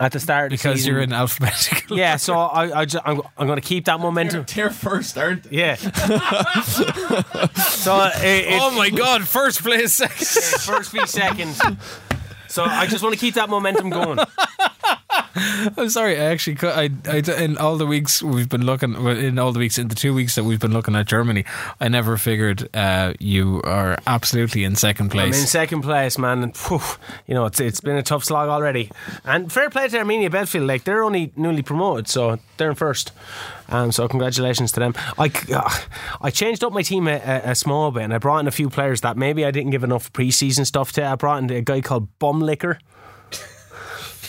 [0.00, 0.92] at the start of the Because season.
[0.94, 1.96] you're in alphabetical.
[1.98, 4.46] Yeah, so I, I ju- I'm, I'm going to keep that momentum.
[4.52, 5.58] They're first, aren't they?
[5.58, 5.74] Yeah.
[5.76, 5.92] so
[8.16, 9.28] it, it, Oh my God!
[9.28, 10.26] First place, second.
[10.62, 11.54] first v second.
[12.48, 14.18] So I just want to keep that momentum going.
[15.34, 16.16] I'm sorry.
[16.16, 19.78] I actually, I, I, in all the weeks we've been looking, in all the weeks,
[19.78, 21.44] in the two weeks that we've been looking at Germany,
[21.80, 25.34] I never figured uh, you are absolutely in second place.
[25.34, 26.80] I'm in second place, man, and whew,
[27.26, 28.90] you know it's it's been a tough slog already.
[29.24, 33.12] And fair play to Arminia Bielefeld, like they're only newly promoted, so they're in first.
[33.68, 34.94] Um, so congratulations to them.
[35.16, 35.70] I, uh,
[36.20, 38.52] I changed up my team a, a, a small bit, and I brought in a
[38.52, 41.06] few players that maybe I didn't give enough preseason stuff to.
[41.06, 42.78] I brought in a guy called Bumlicker.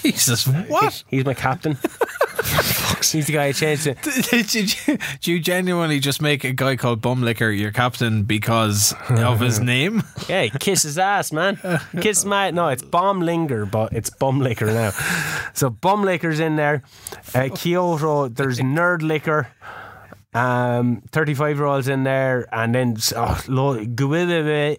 [0.01, 1.03] Jesus, what?
[1.07, 1.77] He's my captain.
[3.11, 3.97] He's the guy I changed it.
[4.29, 9.39] did, you, do you genuinely just make a guy called Bumlicker your captain because of
[9.39, 10.03] his name?
[10.29, 11.59] Yeah, he kiss his ass, man.
[11.99, 14.91] Kiss my no, it's Bomlinger, but it's Bumlicker now.
[15.53, 16.83] So Bumlicker's in there.
[17.33, 19.47] Uh, Kyoto, there's Nerdlicker.
[20.33, 24.77] Um, 35 year olds in there, and then oh, Lo- uh, de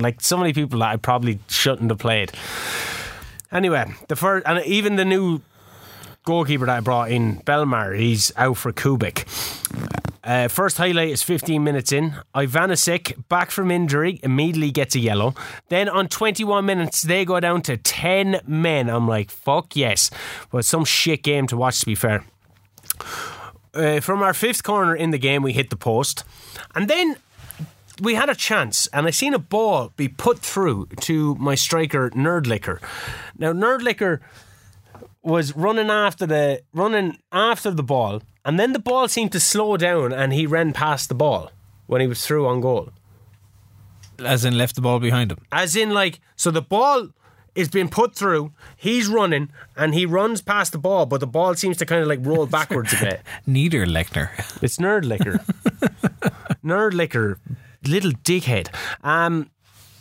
[0.00, 2.32] like so many people that I probably shouldn't have played.
[3.50, 5.40] Anyway, the first, and even the new
[6.24, 9.24] goalkeeper that I brought in, Belmar, he's out for Koubek.
[10.22, 12.14] Uh, first highlight is 15 minutes in.
[12.34, 15.34] Ivanisic, back from injury, immediately gets a yellow.
[15.70, 18.90] Then on 21 minutes, they go down to 10 men.
[18.90, 20.10] I'm like, fuck yes.
[20.50, 22.26] But some shit game to watch, to be fair.
[23.72, 26.24] Uh, from our fifth corner in the game, we hit the post.
[26.74, 27.16] And then
[28.00, 32.10] we had a chance, and I seen a ball be put through to my striker,
[32.10, 32.80] Nerdlicker.
[33.36, 34.20] Now, Nerdlicker
[35.22, 39.76] was running after the running after the ball, and then the ball seemed to slow
[39.76, 41.50] down, and he ran past the ball
[41.86, 42.90] when he was through on goal.
[44.24, 45.38] As in, left the ball behind him.
[45.52, 47.10] As in, like, so the ball
[47.54, 51.54] is being put through, he's running, and he runs past the ball, but the ball
[51.54, 53.20] seems to kind of like roll backwards a bit.
[53.48, 54.30] Niederlechner.
[54.62, 55.44] It's Nerdlicker.
[56.64, 57.38] Nerdlicker,
[57.86, 58.68] little dickhead.
[59.02, 59.50] Um,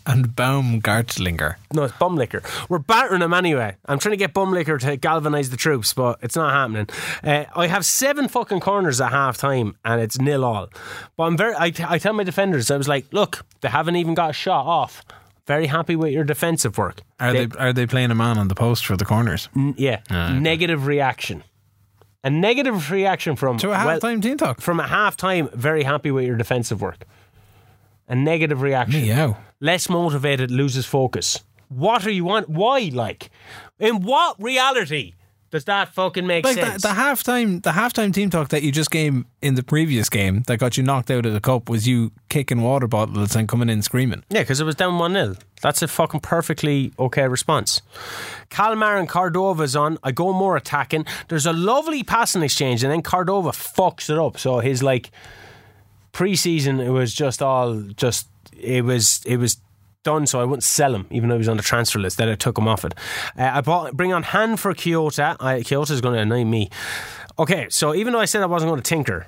[0.06, 1.56] and Baumgartlinger.
[1.74, 2.42] No, it's Bumlicker.
[2.70, 3.76] We're battering him anyway.
[3.86, 6.88] I'm trying to get Bumlicker to galvanise the troops, but it's not happening.
[7.24, 10.70] Uh, I have seven fucking corners at half time and it's nil all.
[11.18, 11.56] But I'm very.
[11.56, 14.66] I, I tell my defenders, I was like, look, they haven't even got a shot
[14.66, 15.04] off.
[15.46, 17.02] Very happy with your defensive work.
[17.20, 19.48] Are they, are they playing a man on the post for the corners?
[19.56, 20.02] N- yeah.
[20.10, 21.44] Negative reaction.
[22.24, 24.60] A negative reaction from To a half time team talk.
[24.62, 25.50] from a half time.
[25.54, 27.06] Very happy with your defensive work.
[28.08, 29.02] A negative reaction.
[29.02, 29.38] Meow.
[29.60, 31.44] less motivated, loses focus.
[31.70, 32.48] What are you want?
[32.50, 32.90] Why?
[32.94, 33.30] Like,
[33.80, 35.14] in what reality
[35.50, 36.82] does that fucking make Like the, sense?
[36.84, 40.58] the halftime, the halftime team talk that you just gave in the previous game that
[40.60, 43.82] got you knocked out of the cup was you kicking water bottles and coming in
[43.82, 44.24] screaming.
[44.30, 45.36] yeah, because it was down 1 0.
[45.62, 47.82] That's a fucking perfectly okay response.
[48.50, 49.98] Kalmar and Cordova's on.
[50.04, 51.06] I go more attacking.
[51.28, 54.38] There's a lovely passing exchange, and then Cordova fucks it up.
[54.38, 55.12] So his like
[56.18, 58.28] pre-season, it was just all just
[58.60, 59.62] it was it was
[60.04, 60.26] done.
[60.26, 62.18] So I wouldn't sell him, even though he was on the transfer list.
[62.18, 62.96] Then I took him off it.
[63.38, 65.36] Uh, I bought bring on Hahn for Kyoto.
[65.40, 66.72] I, Kyoto's going to annoy me.
[67.38, 69.28] Okay, so even though I said I wasn't going to tinker,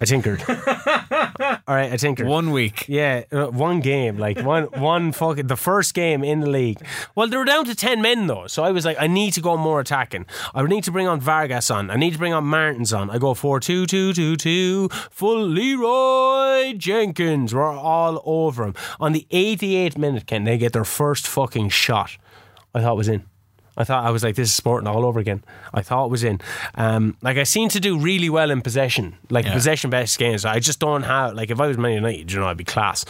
[0.00, 0.42] I tinkered.
[0.48, 2.26] All right, I tinkered.
[2.26, 2.86] One week.
[2.88, 6.80] Yeah, uh, one game, like one one fucking the first game in the league.
[7.16, 9.40] Well, they were down to ten men though, so I was like, I need to
[9.40, 10.26] go more attacking.
[10.54, 11.90] I need to bring on Vargas on.
[11.90, 13.10] I need to bring on Martins on.
[13.10, 14.88] I go four two two two two.
[15.10, 17.52] Full Leeroy Jenkins.
[17.52, 20.26] We're all over him on the 88th minute.
[20.26, 22.16] Can they get their first fucking shot?
[22.72, 23.24] I thought it was in.
[23.78, 25.42] I thought I was like, this is sporting all over again.
[25.72, 26.40] I thought it was in.
[26.74, 29.52] Um, like I seem to do really well in possession, like Yeah.
[29.54, 30.44] possession based games.
[30.44, 33.04] I just don't have like if I was Man United, you know, I'd be class.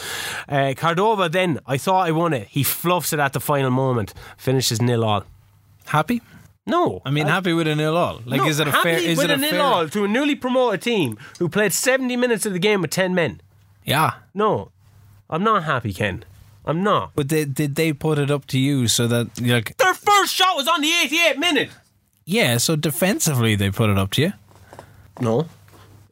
[0.49, 2.49] Uh, Cordova, then I thought I won it.
[2.49, 5.25] He fluffs it at the final moment, finishes nil all.
[5.87, 6.21] Happy?
[6.67, 8.21] No, I mean, happy with a nil all.
[8.27, 8.99] Like, no, is it a fair?
[8.99, 9.61] Is with it a, a nil fair?
[9.63, 13.15] all to a newly promoted team who played seventy minutes of the game with ten
[13.15, 13.41] men?
[13.87, 14.17] Yeah.
[14.35, 14.71] No,
[15.31, 16.25] I'm not happy, Ken.
[16.69, 17.13] I'm not.
[17.17, 20.35] But they, did they put it up to you so that you're like, Their first
[20.35, 21.71] shot was on the 88th minute.
[22.27, 22.59] yeah?
[22.59, 24.33] So defensively, they put it up to you.
[25.21, 25.49] No.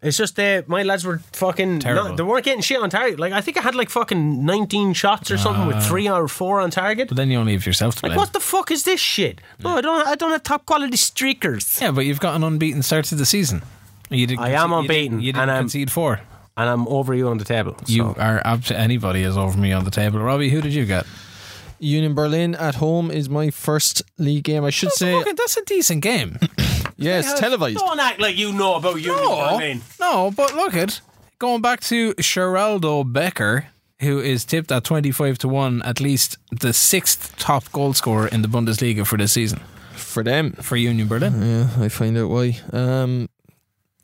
[0.03, 1.81] It's just uh, my lads were fucking.
[1.81, 2.11] Terrible.
[2.11, 3.19] No, they weren't getting shit on target.
[3.19, 6.61] Like I think I had like fucking nineteen shots or something with three or four
[6.61, 7.09] on target.
[7.09, 8.11] But then you only have yourself to blame.
[8.11, 9.41] Like what the fuck is this shit?
[9.65, 10.07] No, I don't.
[10.07, 11.81] I don't have top quality streakers.
[11.81, 13.63] Yeah, but you've got an unbeaten start to the season.
[14.11, 16.21] You didn't I am concede- unbeaten, You didn't, you didn't and I'm- concede four.
[16.57, 17.77] And I'm over you on the table.
[17.85, 17.93] so.
[17.93, 20.21] You are up to anybody is over me on the table.
[20.21, 21.07] Robbie, who did you get?
[21.79, 24.65] Union Berlin at home is my first league game.
[24.65, 26.39] I should say, Fucking- that's a decent game.
[26.97, 27.77] yeah, it's televised.
[27.79, 29.09] Don't act like you know about you.
[29.09, 29.83] no, mean.
[30.01, 31.03] no, but look at
[31.39, 33.67] going back to Sheraldo Becker,
[34.01, 38.29] who is tipped at twenty five to one, at least the sixth top goal scorer
[38.29, 39.61] in the Bundesliga for this season
[39.93, 41.43] For them, for Union Berlin.
[41.43, 42.59] Yeah, I find out why.
[42.73, 43.29] Um,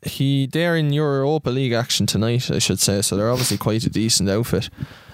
[0.05, 3.01] he they're in Europa League action tonight, I should say.
[3.01, 4.69] So they're obviously quite a decent outfit,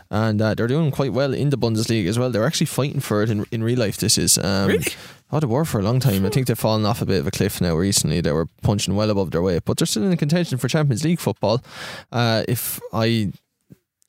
[0.10, 2.30] and uh, they're doing quite well in the Bundesliga as well.
[2.30, 3.98] They're actually fighting for it in in real life.
[3.98, 4.86] This is um, Really?
[5.32, 6.26] Oh, they were for a long time.
[6.26, 8.20] I think they've fallen off a bit of a cliff now recently.
[8.20, 11.20] They were punching well above their weight, but they're still in contention for Champions League
[11.20, 11.64] football.
[12.12, 13.32] Uh, if I.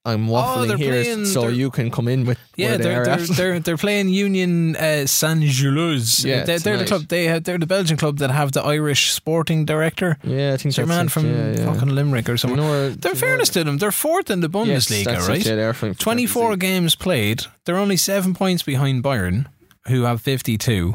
[0.02, 3.26] I'm Oh, waffling here, playing- so you can come in with Yeah, they they're they're,
[3.26, 6.24] they're they're playing Union uh, Saint Gilloise.
[6.24, 7.02] Yeah, they're, they're the club.
[7.08, 10.16] They have, they're the Belgian club that have the Irish sporting director.
[10.24, 11.66] yeah, I think your man it, from yeah, yeah.
[11.72, 12.56] fucking Limerick or somewhere.
[12.62, 13.76] know where- They're fairness to them.
[13.76, 15.44] They're fourth in the Bundesliga, it, right?
[15.44, 17.42] yeah, they're from- 24 games played.
[17.66, 19.46] They're only seven points behind Bayern,
[19.88, 20.94] who have 52.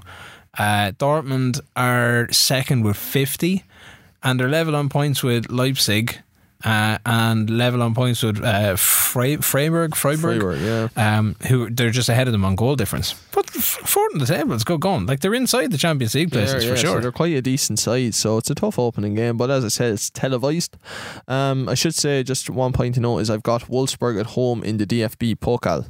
[0.57, 3.63] Uh, Dortmund are second with 50,
[4.23, 6.21] and they're level on points with Leipzig.
[6.65, 11.17] Uh, and level on points with uh, Fre- Freiburg, Freiburg, Freiburg, yeah.
[11.19, 13.13] um, who they're just ahead of them on goal difference.
[13.31, 14.53] But fourth in the table.
[14.55, 15.05] It's good going.
[15.05, 17.01] Like they're inside the Champions League places Yeah, for yeah, so sure.
[17.01, 19.37] they're quite a decent side, so it's a tough opening game.
[19.37, 20.75] But as I said, it's televised.
[21.27, 24.63] Um, I should say just one point to note is I've got Wolfsburg at home
[24.63, 25.85] in the DFB Pokal.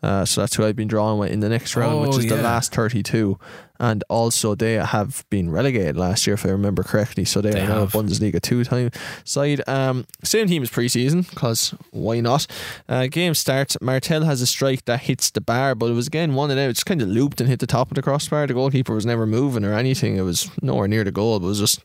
[0.00, 2.26] Uh, so that's who I've been drawn with in the next round, which Oh, is
[2.28, 3.38] the last 32.
[3.80, 7.24] And also, they have been relegated last year, if I remember correctly.
[7.24, 7.86] So they, They are now a.
[7.86, 8.90] Bundesliga two time
[9.24, 9.62] side.
[9.68, 12.46] Um, same team as preseason, because why not?
[12.88, 13.76] Uh, game starts.
[13.80, 16.70] Martel has a strike that hits the bar, but it was again one and out.
[16.70, 18.46] It Just kind of looped and hit the top of the crossbar.
[18.46, 20.16] The goalkeeper was never moving or anything.
[20.16, 21.84] It was nowhere near the goal, but it was just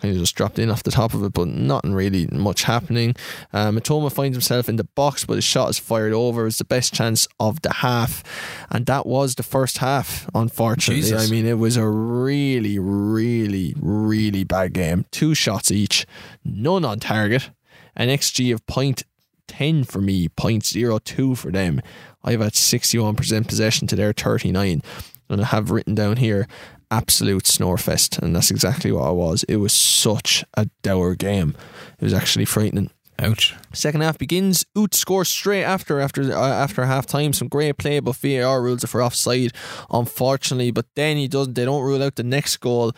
[0.00, 3.14] kind of just dropped in off the top of it, but nothing really much happening.
[3.52, 6.46] Uh, Matoma finds himself in the box, but his shot is fired over.
[6.46, 8.22] It's the best chance of the half,
[8.70, 10.28] and that was the first half.
[10.34, 11.25] Unfortunately, Jesus.
[11.26, 15.06] I mean, it was a really, really, really bad game.
[15.10, 16.06] Two shots each,
[16.44, 17.50] none on target,
[17.96, 19.02] an xG of point.
[19.48, 21.80] 10 for me, 0.02 for them.
[22.24, 24.82] I've had 61% possession to their 39.
[25.28, 26.48] And I have written down here
[26.90, 28.18] absolute snorefest.
[28.18, 29.44] And that's exactly what it was.
[29.44, 31.56] It was such a dour game.
[31.98, 32.90] It was actually frightening.
[33.18, 33.54] Ouch.
[33.72, 34.64] Second half begins.
[34.74, 37.32] Uth scores straight after after uh, after half time.
[37.32, 39.52] Some great play, but VAR rules it for offside,
[39.90, 40.70] unfortunately.
[40.70, 41.54] But then he doesn't.
[41.54, 42.92] They don't rule out the next goal,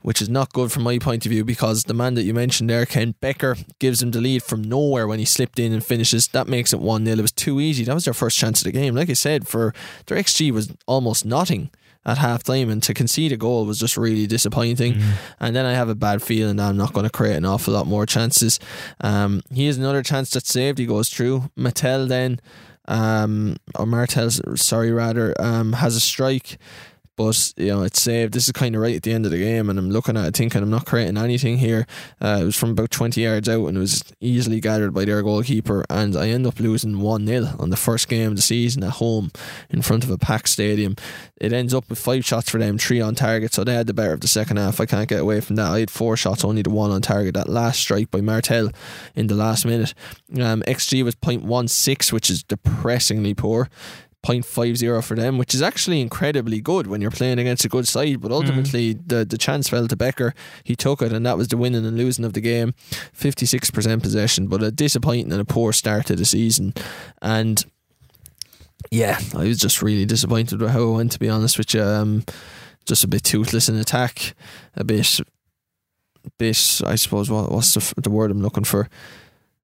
[0.00, 2.70] which is not good from my point of view because the man that you mentioned
[2.70, 6.28] there, Ken Becker, gives him the lead from nowhere when he slipped in and finishes.
[6.28, 7.84] That makes it one 0 It was too easy.
[7.84, 8.94] That was their first chance of the game.
[8.94, 9.74] Like I said, for
[10.06, 11.70] their xG was almost nothing
[12.06, 14.94] at half time and to concede a goal was just really disappointing.
[15.38, 17.74] And then I have a bad feeling that I'm not going to create an awful
[17.74, 18.58] lot more chances.
[19.00, 21.50] Um, he has another chance that's saved he goes through.
[21.56, 22.40] Martel then
[22.88, 26.58] um, or Martel's sorry rather um, has a strike
[27.16, 29.38] but you know it's saved this is kind of right at the end of the
[29.38, 31.86] game and I'm looking at it thinking I'm not creating anything here
[32.20, 35.22] uh, it was from about 20 yards out and it was easily gathered by their
[35.22, 38.92] goalkeeper and I end up losing 1-0 on the first game of the season at
[38.92, 39.30] home
[39.68, 40.96] in front of a packed stadium
[41.40, 43.54] it ends up with five shots for them, three on target.
[43.54, 44.78] So they had the better of the second half.
[44.78, 45.70] I can't get away from that.
[45.70, 47.34] I had four shots, only the one on target.
[47.34, 48.70] That last strike by Martel
[49.14, 49.94] in the last minute.
[50.38, 53.70] Um, XG was 0.16, which is depressingly poor.
[54.24, 58.20] 0.50 for them, which is actually incredibly good when you're playing against a good side.
[58.20, 60.34] But ultimately, the, the chance fell to Becker.
[60.62, 62.74] He took it, and that was the winning and losing of the game.
[63.16, 66.74] 56% possession, but a disappointing and a poor start to the season.
[67.22, 67.64] And
[68.90, 71.12] yeah, I was just really disappointed with how it went.
[71.12, 72.24] To be honest with you, um,
[72.86, 74.34] just a bit toothless in attack,
[74.74, 75.20] a bit,
[76.38, 76.80] bit.
[76.84, 78.88] I suppose what what's the, the word I'm looking for?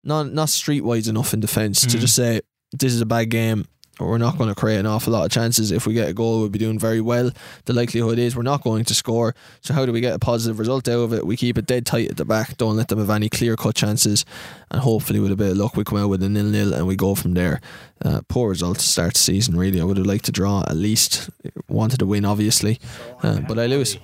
[0.05, 2.01] Not not streetwise enough in defence to Mm.
[2.01, 2.41] just say
[2.73, 3.67] this is a bad game.
[3.99, 5.71] Or we're not going to create an awful lot of chances.
[5.73, 7.31] If we get a goal, we'll be doing very well.
[7.65, 9.35] The likelihood is we're not going to score.
[9.63, 11.27] So how do we get a positive result out of it?
[11.27, 12.59] We keep it dead tight at the back.
[12.59, 14.27] Don't let them have any clear cut chances,
[14.71, 16.87] and hopefully with a bit of luck, we come out with a nil nil and
[16.87, 17.59] we go from there.
[18.05, 19.57] Uh, poor result to start the season.
[19.57, 21.31] Really, I would have liked to draw at least.
[21.69, 22.79] Wanted to win, obviously,
[23.23, 23.97] uh, but I lose.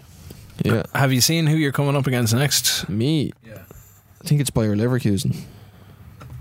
[0.64, 2.88] Yeah, Have you seen who you're coming up against next?
[2.88, 3.32] me.
[3.44, 5.36] I think it's Bayer Leverkusen.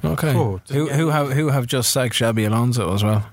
[0.06, 0.34] Okay.
[0.36, 3.26] Oh, who who have who have just sacked Xabi Alonso as well,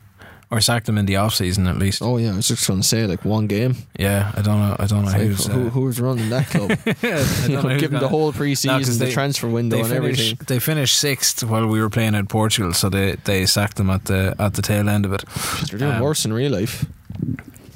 [0.51, 2.01] or sacked him in the off season at least?
[2.03, 3.77] Oh yeah, I was just going to say like one game.
[3.99, 4.77] Yeah, I don't know.
[4.79, 5.47] I don't know Like, who's.
[5.47, 6.71] who, uh, who's running that club?
[6.87, 10.21] I don't know Give them the whole preseason, pre-season, the transfer window, They and finished,
[10.21, 10.47] everything.
[10.47, 14.05] they finished sixth while we were playing at Portugal, so they, they sacked him at
[14.07, 15.25] the at the tail end of it.
[15.69, 16.87] They're doing Um, worse in real life.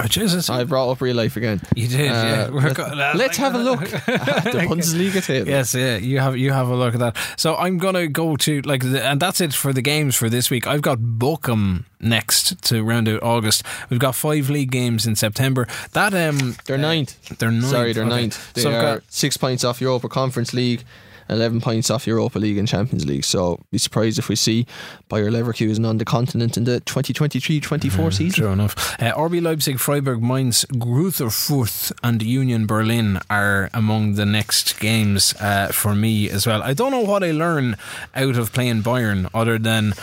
[0.00, 1.60] Oh, Jesus, I brought up real life again.
[1.76, 2.10] you did.
[2.10, 5.48] Uh, yeah, We're let- uh, Let's have a look at the Bundesliga table.
[5.48, 7.16] Yes, yeah, you have you have a look at that.
[7.36, 10.50] So I'm gonna go to like, the, and that's it for the games for this
[10.50, 10.66] week.
[10.66, 13.64] I've got Bochum next to round out August.
[13.90, 15.66] We've got five league games in September.
[15.92, 17.38] That um, They're ninth.
[17.38, 17.66] they're ninth.
[17.66, 18.14] Sorry, they're okay.
[18.22, 18.52] ninth.
[18.54, 20.84] They so are got six points off Europa Conference League,
[21.32, 23.24] 11 points off Europa League and Champions League.
[23.24, 24.66] So be surprised if we see
[25.08, 28.30] Bayer Leverkusen on the continent in the 2023-24 season.
[28.30, 28.94] Sure enough.
[29.00, 35.34] Uh, RB Leipzig, Freiburg, Mainz, Greuther Fürth, and Union Berlin are among the next games
[35.40, 36.62] uh, for me as well.
[36.62, 37.76] I don't know what I learn
[38.14, 39.94] out of playing Bayern other than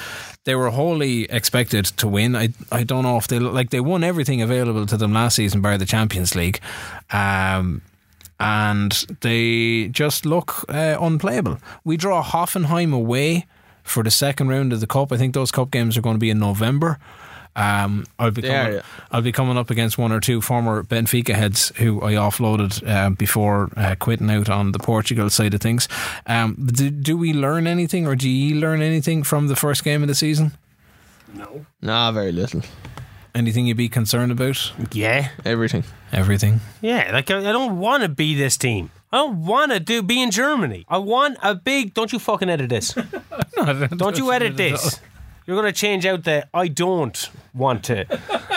[0.46, 2.36] they were wholly expected to win.
[2.36, 5.62] I I don't know if they like they won everything available to them last season
[5.62, 6.60] bar the Champions League.
[7.12, 7.82] Um,
[8.40, 11.60] and they just look uh, unplayable.
[11.84, 13.46] We draw Hoffenheim away
[13.84, 15.12] for the second round of the cup.
[15.12, 17.00] I think those cup games are going to be in November.
[17.56, 18.82] Um, I'll be coming, are, yeah.
[19.12, 23.10] I'll be coming up against one or two former Benfica heads who I offloaded uh,
[23.10, 25.90] before uh, quitting out on the Portugal side of things.
[26.26, 30.04] Um, do, do we learn anything, or do you learn anything from the first game
[30.04, 30.54] of the season?
[31.34, 31.66] No.
[31.82, 32.62] Nah, very little.
[33.40, 34.74] Anything you'd be concerned about?
[34.92, 35.86] Yeah, Everything.
[36.12, 36.60] Everything.
[36.82, 37.10] yeah.
[37.14, 38.92] Like I, I don't want to be this team.
[39.14, 40.86] I don't want to do be in Germany.
[40.90, 41.94] I want a big.
[41.94, 42.94] Don't you fucking edit this.
[43.56, 45.00] Don't you edit this.
[45.48, 48.06] You're going to change out the I don't want to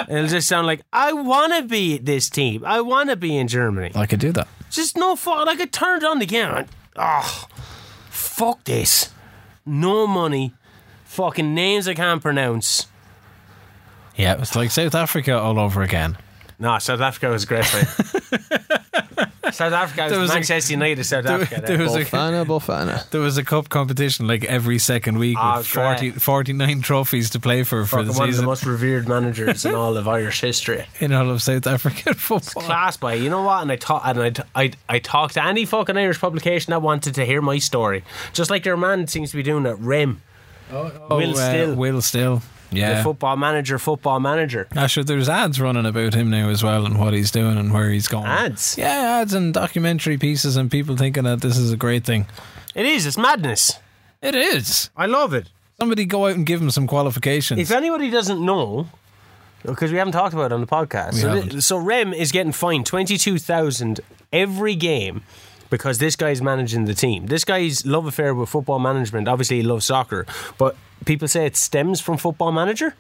[0.08, 2.64] it'll just sound like I want to be this team.
[2.66, 3.92] I want to be in Germany.
[3.94, 4.48] I could do that.
[4.70, 5.46] Just no fun.
[5.46, 6.48] Like I turned on the game.
[6.52, 7.46] and Oh,
[8.10, 9.10] fuck this.
[9.64, 10.54] No money.
[11.04, 12.88] Fucking names I can't pronounce.
[14.16, 16.16] Yeah, it's like South Africa all over again.
[16.58, 17.64] No, South Africa was great.
[17.74, 17.86] Mate.
[19.52, 21.04] South Africa was, There was a- Manchester United.
[21.04, 21.62] South there- Africa.
[21.66, 21.86] there there.
[21.86, 23.10] was a- Bofana, Bofana.
[23.10, 27.40] There was a cup competition like every second week Oh, with 40, 49 trophies to
[27.40, 30.06] play for for Fucking the one of the season most revered managers in all of
[30.08, 30.84] Irish history.
[31.00, 32.62] in all of South African football.
[32.62, 35.64] class by you know what and I talk and I, I, I talked to any
[35.64, 39.36] fucking Irish publication that wanted to hear my story just like your man seems to
[39.36, 40.20] be doing at Reims
[40.70, 41.74] Oh, Will uh, Still.
[41.74, 42.42] Will Still.
[42.72, 43.02] The Yeah.
[43.02, 47.12] football manager football manager Actually, there's ads running about him now as well and what
[47.14, 48.26] he's doing and where he's going.
[48.26, 48.76] Ads?
[48.78, 52.26] Yeah, ads and documentary pieces and people thinking that this is a great thing.
[52.74, 53.72] it is it's madness
[54.22, 54.90] It is.
[54.96, 55.48] I love it
[55.78, 57.60] Somebody go out and give him some qualifications.
[57.60, 58.88] if anybody doesn't know
[59.64, 61.60] because we haven't talked about it on the podcast so, haven't.
[61.62, 64.00] so Reims is getting fined 22,000
[64.32, 65.22] every game
[65.70, 67.26] because this guy's managing the team.
[67.26, 70.26] This guy's love affair with football management, obviously he loves soccer,
[70.58, 72.94] but people say it stems from football manager.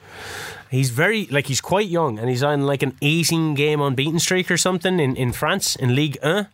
[0.70, 4.50] He's very like he's quite young and he's on like an 18 game unbeaten streak
[4.50, 6.46] or something in, in France in League 1.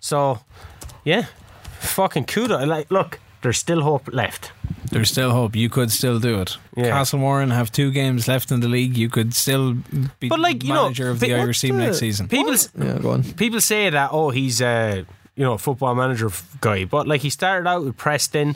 [0.00, 0.40] So,
[1.04, 1.26] yeah.
[1.80, 2.66] Fucking kudos.
[2.66, 4.52] Like look, there's still hope left.
[4.92, 5.56] There's still hope.
[5.56, 6.56] You could still do it.
[6.76, 6.90] Yeah.
[6.90, 8.96] Castlewarren have two games left in the league.
[8.96, 9.74] You could still
[10.20, 12.28] be But, like, you know, manager of the but Irish team what's next season.
[12.28, 13.24] People Yeah, go on.
[13.34, 16.30] people say that oh he's a you know football manager
[16.60, 18.54] guy, but like he started out with Preston.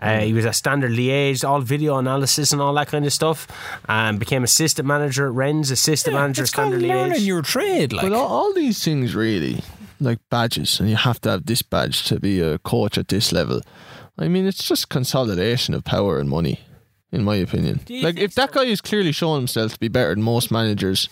[0.00, 3.46] Uh, he was a Standard Liège, all video analysis and all that kind of stuff.
[3.88, 7.26] Um, became assistant manager at Rennes, assistant manager it's called standard learning liaise.
[7.26, 7.92] your trade.
[7.92, 9.62] Like But all, all these things really,
[10.00, 13.32] like badges, and you have to have this badge to be a coach at this
[13.32, 13.60] level.
[14.18, 16.60] I mean, it's just consolidation of power and money,
[17.12, 17.80] in my opinion.
[17.88, 21.08] Like, think if that guy is clearly showing himself to be better than most managers,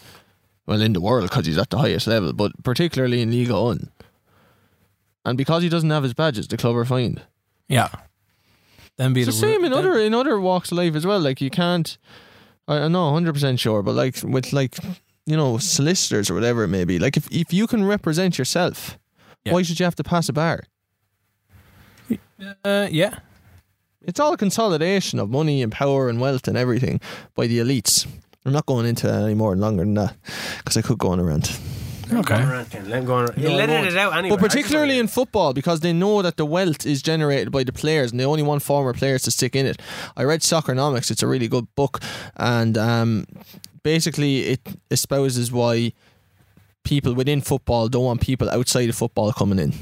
[0.66, 3.90] well, in the world, because he's at the highest level, but particularly in Ligue 1.
[5.24, 7.22] And because he doesn't have his badges, the club are fined.
[7.68, 7.88] yeah.
[8.96, 11.20] Then be It's the same in then- other in other walks of life as well.
[11.20, 11.98] Like you can't,
[12.68, 14.76] I, I'm not 100 percent sure, but like with like
[15.26, 16.98] you know solicitors or whatever it may be.
[16.98, 18.98] Like if if you can represent yourself,
[19.44, 19.52] Yeah.
[19.52, 20.64] why should you have to pass a bar?
[22.64, 23.18] Uh, yeah.
[24.02, 27.00] It's all a consolidation of money and power and wealth and everything
[27.34, 28.06] by the elites.
[28.44, 30.14] I'm not going into it any more longer than that
[30.58, 31.44] because I could go on around.
[31.44, 31.60] Okay.
[32.10, 33.28] Let him go on.
[33.36, 33.86] You're No, I letting won't.
[33.88, 34.36] it out anyway.
[34.36, 38.10] But particularly in football, because they know that the wealth is generated by the players,
[38.10, 39.80] and they only want former players to stick in it.
[40.16, 42.00] I read Soccernomics; it's a really good book,
[42.36, 43.26] and um,
[43.82, 45.92] basically it espouses why
[46.84, 49.72] people within football don't want people outside of football coming in.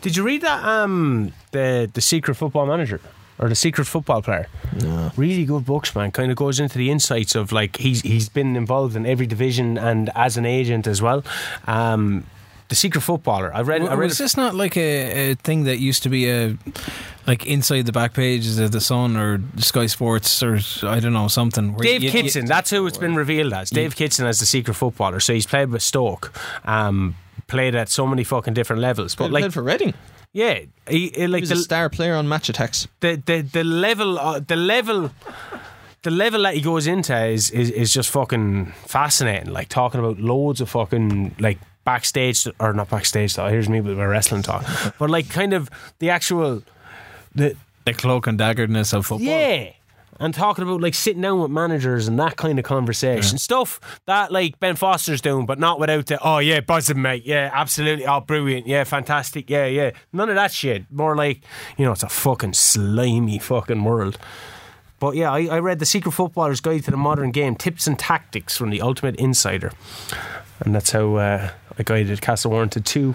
[0.00, 0.64] Did you read that?
[0.64, 3.00] Um, the the secret football manager
[3.38, 4.48] or the secret football player.
[4.82, 5.12] No.
[5.16, 6.10] Really good books, man.
[6.10, 9.78] Kind of goes into the insights of like he's he's been involved in every division
[9.78, 11.22] and as an agent as well.
[11.66, 12.24] Um,
[12.68, 13.50] the secret footballer.
[13.54, 13.80] I read.
[13.82, 14.08] I read.
[14.08, 16.56] was this not like a, a thing that used to be a
[17.26, 21.28] like inside the back pages of the Sun or Sky Sports or I don't know
[21.28, 21.72] something?
[21.74, 23.70] where Dave you- you- Kitson, that's who it's been revealed as.
[23.70, 25.18] Dave Kitson as the secret footballer.
[25.20, 26.32] So he's played with Stoke,
[26.66, 27.14] um,
[27.46, 29.14] played at so many fucking different levels.
[29.14, 29.94] But Played like, played for Reading.
[30.38, 32.86] Yeah, he, he- like He was a the, star player on Match Attax.
[33.00, 35.10] the the the level uh, the level
[36.02, 40.18] the level that he goes into is, is is just fucking fascinating like talking about
[40.20, 44.62] loads of fucking like backstage or not backstage though here's me with my wrestling talk
[44.98, 45.68] but like kind of
[45.98, 46.62] the actual
[47.34, 49.26] the the cloak and daggerness of football.
[49.26, 49.70] yeah
[50.18, 53.38] and talking about like sitting down with managers and that kind of conversation.
[53.38, 57.24] Stuff that like Ben Foster's doing but not without the oh yeah buzzing mate.
[57.24, 58.06] Yeah absolutely.
[58.06, 58.66] Oh brilliant.
[58.66, 59.48] Yeah fantastic.
[59.48, 59.90] Yeah yeah.
[60.12, 60.90] None of that shit.
[60.90, 61.42] More like
[61.76, 64.18] you know it's a fucking slimy fucking world.
[65.00, 67.98] But yeah I, I read the Secret Footballer's Guide to the Modern Game tips and
[67.98, 69.72] tactics from the Ultimate Insider.
[70.60, 73.14] And that's how uh, I guided Castlewarren to two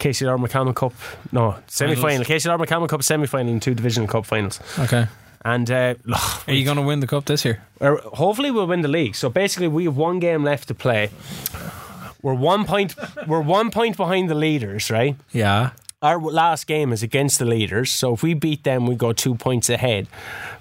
[0.00, 0.92] KCR McCalman Cup
[1.30, 4.60] no semi final KCR McCalman Cup semi final and two Divisional Cup finals.
[4.78, 5.06] Okay.
[5.44, 5.94] And uh,
[6.46, 7.62] Are you going to win the cup this year?
[7.80, 9.14] hopefully we'll win the league.
[9.14, 11.10] So basically, we have one game left to play.
[12.22, 12.94] We're one point.
[13.26, 15.16] We're one point behind the leaders, right?
[15.32, 15.70] Yeah.
[16.00, 19.34] Our last game is against the leaders, so if we beat them, we go two
[19.34, 20.06] points ahead.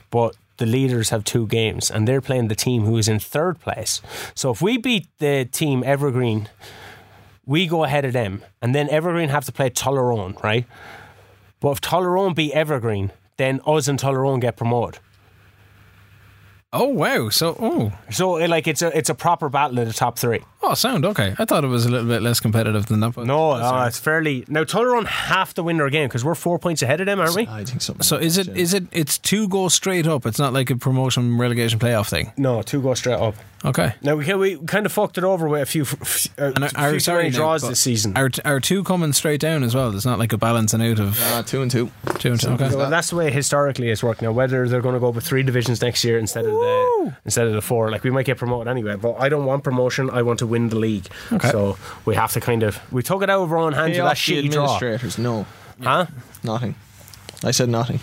[0.10, 3.60] But the leaders have two games, and they're playing the team who is in third
[3.60, 4.02] place.
[4.36, 6.50] So if we beat the team Evergreen,
[7.46, 10.66] we go ahead of them, and then Evergreen have to play Tullaroan, right?
[11.60, 15.00] But if Tullaroan beat Evergreen, then us and Tullaroan get promoted.
[16.72, 17.30] Oh wow.
[17.30, 20.44] So oh So eh, like it's a it's a proper battle of the top three.
[20.66, 21.36] Oh, sound okay.
[21.38, 23.14] I thought it was a little bit less competitive than that.
[23.16, 24.46] But No, that's uh, it's fairly.
[24.48, 27.36] Now, Tullaroan have to win their game because we're four points ahead of them, aren't
[27.36, 27.48] we?
[27.48, 27.96] I think so.
[28.02, 30.26] So is it is it it's two go straight up?
[30.26, 32.32] It's not like a promotion relegation playoff thing.
[32.38, 33.36] No, two go straight up.
[33.66, 33.94] Okay.
[34.02, 36.92] Now we, we kind of fucked it over with a few, f- uh, And are,
[36.92, 38.18] few sorry tiny now, draws but this season.
[38.18, 39.96] Are are two coming straight down as well?
[39.96, 41.90] It's not like a balancing out of Ah, two and two.
[42.20, 42.50] two and two.
[42.50, 42.76] Okay.
[42.76, 44.22] well, that's the way historically it's worked.
[44.22, 47.48] Now, whether they're going to go with three divisions next year instead of the instead
[47.48, 48.98] of the four, like we might get promoted anyway.
[48.98, 50.10] But I don't want promotion.
[50.10, 51.08] I want to win the league.
[51.32, 51.50] Okay.
[51.52, 54.02] So we have to kind of we took it out of our own hands Pay
[54.02, 55.18] with that off the shitty draw, administrators.
[55.18, 55.46] No,
[55.82, 56.06] huh?
[56.44, 56.76] nothing.
[57.44, 58.00] I said nothing.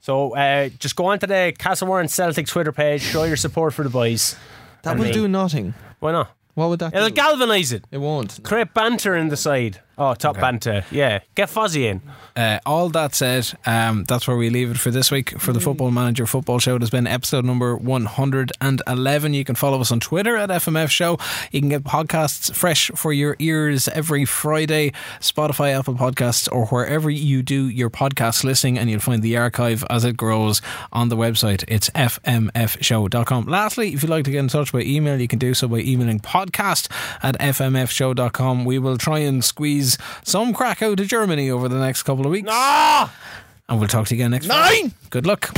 [0.00, 3.84] So uh, just go on to the Castlewarren Celtic Twitter page, show your support for
[3.84, 4.36] the boys.
[4.82, 5.12] That And will me.
[5.12, 5.74] do nothing.
[6.00, 6.28] Why not?
[6.54, 7.14] What would that It'll do?
[7.14, 7.84] galvanise it.
[7.90, 8.40] it won't.
[8.42, 9.80] Create banter in the side.
[10.02, 10.84] Oh, top banter.
[10.90, 11.20] Yeah.
[11.36, 12.02] Get Fuzzy in.
[12.34, 15.60] Uh, all that said, um, that's where we leave it for this week for the
[15.60, 16.74] Football Manager Football Show.
[16.74, 19.34] It has been episode number 111.
[19.34, 21.18] You can follow us on Twitter at FMF Show.
[21.52, 27.08] You can get podcasts fresh for your ears every Friday, Spotify, Apple Podcasts, or wherever
[27.08, 30.60] you do your podcast listening, and you'll find the archive as it grows
[30.92, 31.62] on the website.
[31.68, 33.44] It's fmfshow.com.
[33.46, 35.78] Lastly, if you'd like to get in touch by email, you can do so by
[35.78, 36.90] emailing podcast
[37.22, 38.64] at fmfshow.com.
[38.64, 39.91] We will try and squeeze
[40.22, 42.48] some crack out of Germany over the next couple of weeks.
[42.50, 44.92] And we'll talk to you again next Nine!
[45.10, 45.50] Good luck.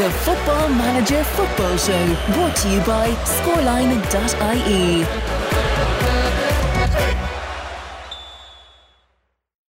[0.00, 5.39] The Football Manager Football Show, brought to you by scoreline.ie.